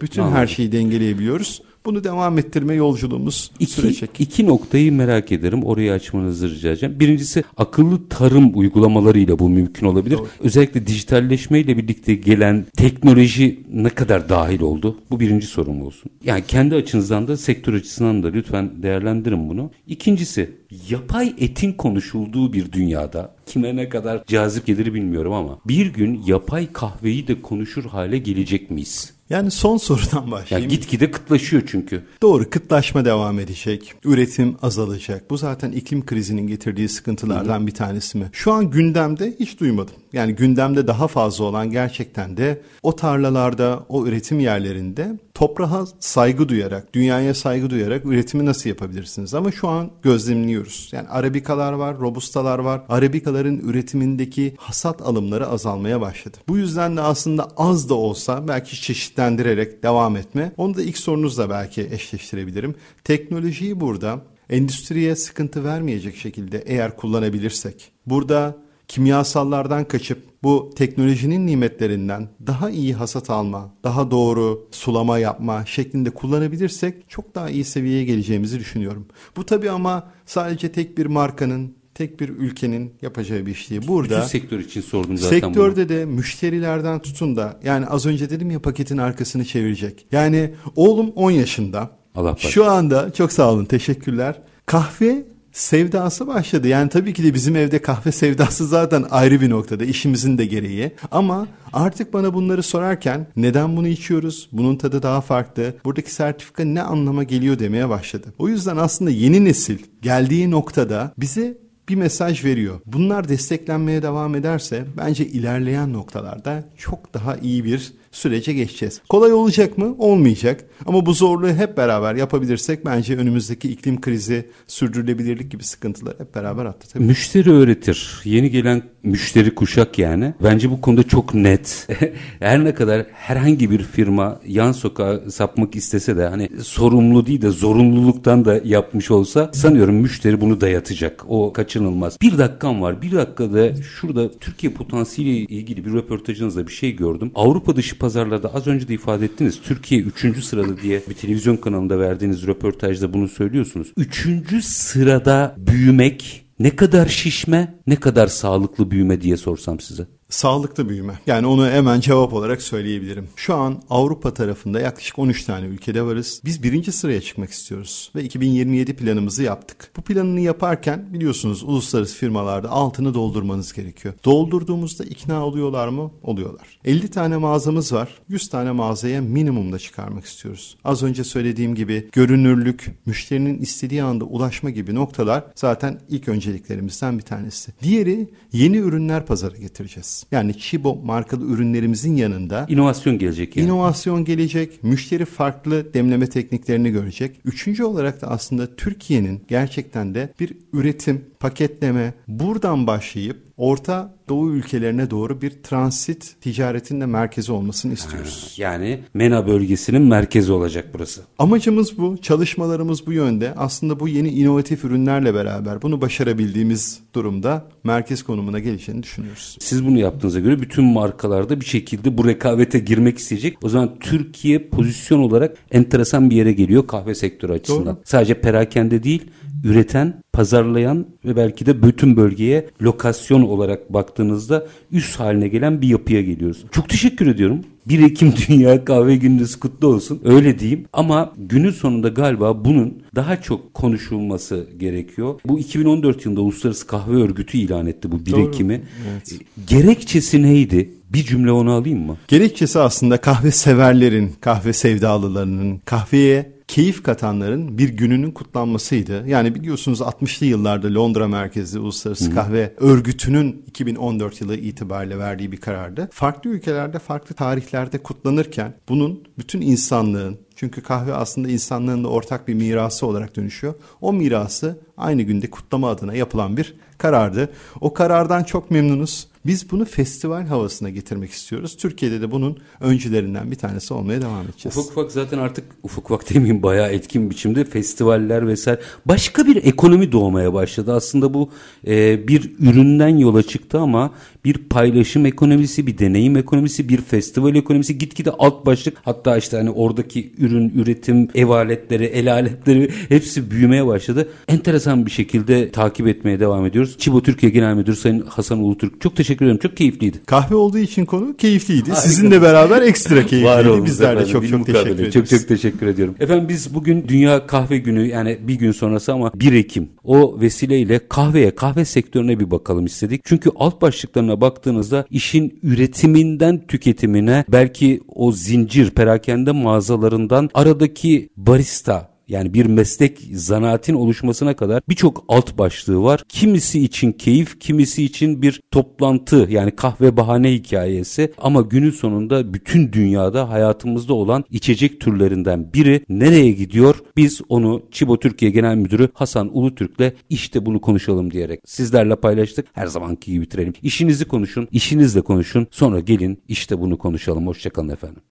[0.00, 0.38] bütün Anladım.
[0.38, 1.62] her şeyi dengeleyebiliyoruz.
[1.84, 4.10] Bunu devam ettirme yolculuğumuz İki, sürecek.
[4.18, 5.64] iki noktayı merak ederim.
[5.64, 7.00] Orayı açmanızı rica edeceğim.
[7.00, 10.18] Birincisi akıllı tarım uygulamalarıyla bu mümkün olabilir.
[10.40, 14.96] Özellikle dijitalleşmeyle birlikte gelen teknoloji ne kadar dahil oldu?
[15.10, 16.10] Bu birinci sorum olsun.
[16.24, 19.70] Yani kendi açınızdan da sektör açısından da lütfen değerlendirin bunu.
[19.86, 20.50] İkincisi
[20.88, 26.72] yapay etin konuşulduğu bir dünyada kime ne kadar cazip gelir bilmiyorum ama bir gün yapay
[26.72, 29.12] kahveyi de konuşur hale gelecek miyiz?
[29.30, 30.70] Yani son sorudan başlayayım.
[30.70, 32.02] gitgide kıtlaşıyor çünkü.
[32.22, 33.94] Doğru kıtlaşma devam edecek.
[34.04, 35.30] Üretim azalacak.
[35.30, 38.28] Bu zaten iklim krizinin getirdiği sıkıntılardan bir tanesi mi?
[38.32, 39.94] Şu an gündemde hiç duymadım.
[40.12, 46.94] Yani gündemde daha fazla olan gerçekten de o tarlalarda, o üretim yerlerinde toprağa saygı duyarak,
[46.94, 49.34] dünyaya saygı duyarak üretimi nasıl yapabilirsiniz?
[49.34, 50.88] Ama şu an gözlemliyoruz.
[50.92, 52.82] Yani arabikalar var, robustalar var.
[52.88, 56.36] Arabikaların üretimindeki hasat alımları azalmaya başladı.
[56.48, 58.76] Bu yüzden de aslında az da olsa belki
[59.20, 60.52] çeşitlendirerek devam etme.
[60.56, 62.74] Onu da ilk sorunuzla belki eşleştirebilirim.
[63.04, 67.92] Teknolojiyi burada endüstriye sıkıntı vermeyecek şekilde eğer kullanabilirsek.
[68.06, 68.56] Burada
[68.88, 77.10] kimyasallardan kaçıp bu teknolojinin nimetlerinden daha iyi hasat alma, daha doğru sulama yapma şeklinde kullanabilirsek
[77.10, 79.06] çok daha iyi seviyeye geleceğimizi düşünüyorum.
[79.36, 83.82] Bu tabii ama sadece tek bir markanın, tek bir ülkenin yapacağı bir değil.
[83.88, 85.54] Burada Bütün sektör için sordum zaten bunu.
[85.54, 90.06] Sektörde de müşterilerden tutun da yani az önce dedim ya paketin arkasını çevirecek.
[90.12, 91.90] Yani oğlum 10 yaşında.
[92.14, 92.40] Allah bak.
[92.40, 94.42] Şu anda çok sağ olun teşekkürler.
[94.66, 96.68] Kahve sevdası başladı.
[96.68, 100.92] Yani tabii ki de bizim evde kahve sevdası zaten ayrı bir noktada işimizin de gereği.
[101.10, 104.48] Ama artık bana bunları sorarken neden bunu içiyoruz?
[104.52, 105.74] Bunun tadı daha farklı.
[105.84, 108.34] Buradaki sertifika ne anlama geliyor demeye başladı.
[108.38, 112.80] O yüzden aslında yeni nesil geldiği noktada bize bir mesaj veriyor.
[112.86, 119.00] Bunlar desteklenmeye devam ederse bence ilerleyen noktalarda çok daha iyi bir sürece geçeceğiz.
[119.08, 119.94] Kolay olacak mı?
[119.98, 120.64] Olmayacak.
[120.86, 126.64] Ama bu zorluğu hep beraber yapabilirsek bence önümüzdeki iklim krizi, sürdürülebilirlik gibi sıkıntıları hep beraber
[126.64, 127.08] atlatabiliriz.
[127.08, 128.20] Müşteri öğretir.
[128.24, 130.34] Yeni gelen müşteri kuşak yani.
[130.42, 131.88] Bence bu konuda çok net.
[132.40, 137.50] Her ne kadar herhangi bir firma yan sokağa sapmak istese de hani sorumlu değil de
[137.50, 141.24] zorunluluktan da yapmış olsa sanıyorum müşteri bunu dayatacak.
[141.28, 142.16] O kaçınılmaz.
[142.22, 143.02] Bir dakikam var.
[143.02, 147.32] Bir dakikada şurada Türkiye potansiyeliyle ilgili bir röportajınızda bir şey gördüm.
[147.34, 149.60] Avrupa dışı pazarlarda az önce de ifade ettiniz.
[149.62, 150.44] Türkiye 3.
[150.44, 153.92] sırada diye bir televizyon kanalında verdiğiniz röportajda bunu söylüyorsunuz.
[153.96, 154.64] 3.
[154.64, 160.06] sırada büyümek ne kadar şişme, ne kadar sağlıklı büyüme diye sorsam size.
[160.30, 161.20] Sağlıklı büyüme.
[161.26, 163.28] Yani onu hemen cevap olarak söyleyebilirim.
[163.36, 166.40] Şu an Avrupa tarafında yaklaşık 13 tane ülkede varız.
[166.44, 169.90] Biz birinci sıraya çıkmak istiyoruz ve 2027 planımızı yaptık.
[169.96, 174.14] Bu planını yaparken biliyorsunuz uluslararası firmalarda altını doldurmanız gerekiyor.
[174.24, 176.10] Doldurduğumuzda ikna oluyorlar mı?
[176.22, 176.78] Oluyorlar.
[176.84, 178.08] 50 tane mağazamız var.
[178.28, 180.76] 100 tane mağazaya minimumda çıkarmak istiyoruz.
[180.84, 187.24] Az önce söylediğim gibi görünürlük, müşterinin istediği anda ulaşma gibi noktalar zaten ilk önceliklerimizden bir
[187.24, 187.72] tanesi.
[187.82, 190.19] Diğeri yeni ürünler pazara getireceğiz.
[190.32, 193.66] Yani Chibo markalı ürünlerimizin yanında İnovasyon gelecek yani.
[193.66, 197.40] İnovasyon gelecek, müşteri farklı demleme tekniklerini görecek.
[197.44, 205.10] Üçüncü olarak da aslında Türkiye'nin gerçekten de bir üretim, paketleme buradan başlayıp Orta Doğu ülkelerine
[205.10, 208.54] doğru bir transit ticaretin de merkezi olmasını istiyoruz.
[208.56, 211.20] Yani MENA bölgesinin merkezi olacak burası.
[211.38, 213.54] Amacımız bu, çalışmalarımız bu yönde.
[213.56, 219.56] Aslında bu yeni inovatif ürünlerle beraber bunu başarabildiğimiz durumda merkez konumuna geleceğini düşünüyoruz.
[219.60, 223.58] Siz bunu yaptığınıza göre bütün markalarda bir şekilde bu rekabete girmek isteyecek.
[223.62, 227.96] O zaman Türkiye pozisyon olarak enteresan bir yere geliyor kahve sektörü açısından.
[227.96, 228.02] Doğru.
[228.04, 229.30] Sadece perakende değil,
[229.64, 236.22] üreten, pazarlayan ve belki de bütün bölgeye lokasyon olarak baktığınızda üst haline gelen bir yapıya
[236.22, 236.64] geliyoruz.
[236.70, 237.60] Çok teşekkür ediyorum.
[237.86, 240.20] 1 Ekim Dünya Kahve Gününüz kutlu olsun.
[240.24, 240.84] Öyle diyeyim.
[240.92, 245.40] Ama günün sonunda galiba bunun daha çok konuşulması gerekiyor.
[245.44, 248.48] Bu 2014 yılında Uluslararası Kahve Örgütü ilan etti bu 1 Doğru.
[248.48, 248.80] Ekim'i.
[249.12, 249.40] Evet.
[249.66, 250.90] Gerekçesi neydi?
[251.10, 252.16] Bir cümle onu alayım mı?
[252.28, 259.28] Gerekçesi aslında kahve severlerin, kahve sevdalılarının, kahveye keyif katanların bir gününün kutlanmasıydı.
[259.28, 266.08] Yani biliyorsunuz 60'lı yıllarda Londra merkezli Uluslararası Kahve Örgütü'nün 2014 yılı itibariyle verdiği bir karardı.
[266.12, 272.54] Farklı ülkelerde farklı tarihlerde kutlanırken bunun bütün insanlığın çünkü kahve aslında insanlığın da ortak bir
[272.54, 273.74] mirası olarak dönüşüyor.
[274.00, 277.52] O mirası aynı günde kutlama adına yapılan bir karardı.
[277.80, 279.29] O karardan çok memnunuz.
[279.46, 281.76] Biz bunu festival havasına getirmek istiyoruz.
[281.76, 284.78] Türkiye'de de bunun öncülerinden bir tanesi olmaya devam edeceğiz.
[284.78, 290.12] Ufak ufak zaten artık ufak ufak demeyeyim bayağı etkin biçimde festivaller vesaire başka bir ekonomi
[290.12, 290.94] doğmaya başladı.
[290.94, 291.50] Aslında bu
[291.86, 294.10] e, bir üründen yola çıktı ama
[294.44, 299.70] bir paylaşım ekonomisi, bir deneyim ekonomisi, bir festival ekonomisi gitgide alt başlık hatta işte hani
[299.70, 304.28] oradaki ürün, üretim, ev aletleri, el aletleri hepsi büyümeye başladı.
[304.48, 306.96] Enteresan bir şekilde takip etmeye devam ediyoruz.
[306.98, 309.58] Çibo Türkiye Genel Müdürü Sayın Hasan Ulutürk çok teşekkür ederim.
[309.58, 310.18] Çok keyifliydi.
[310.26, 311.90] Kahve olduğu için konu keyifliydi.
[311.96, 313.68] Sizinle beraber ekstra keyifliydi.
[313.68, 314.82] olunuz Bizler de efendim, çok bir çok mukabele.
[314.82, 315.14] teşekkür ederiz.
[315.14, 316.14] Çok çok teşekkür ediyorum.
[316.20, 321.00] Efendim biz bugün Dünya Kahve Günü yani bir gün sonrası ama 1 Ekim o vesileyle
[321.08, 323.20] kahveye, kahve sektörüne bir bakalım istedik.
[323.24, 323.82] Çünkü alt
[324.30, 333.18] başlıklarına baktığınızda işin üretiminden tüketimine belki o zincir perakende mağazalarından aradaki barista yani bir meslek
[333.32, 336.24] zanaatin oluşmasına kadar birçok alt başlığı var.
[336.28, 342.92] Kimisi için keyif, kimisi için bir toplantı yani kahve bahane hikayesi ama günün sonunda bütün
[342.92, 346.94] dünyada hayatımızda olan içecek türlerinden biri nereye gidiyor?
[347.16, 352.66] Biz onu Çibo Türkiye Genel Müdürü Hasan Ulutürk'le işte bunu konuşalım diyerek sizlerle paylaştık.
[352.72, 353.72] Her zamanki gibi bitirelim.
[353.82, 355.66] İşinizi konuşun, işinizle konuşun.
[355.70, 357.46] Sonra gelin işte bunu konuşalım.
[357.46, 358.22] Hoşçakalın efendim.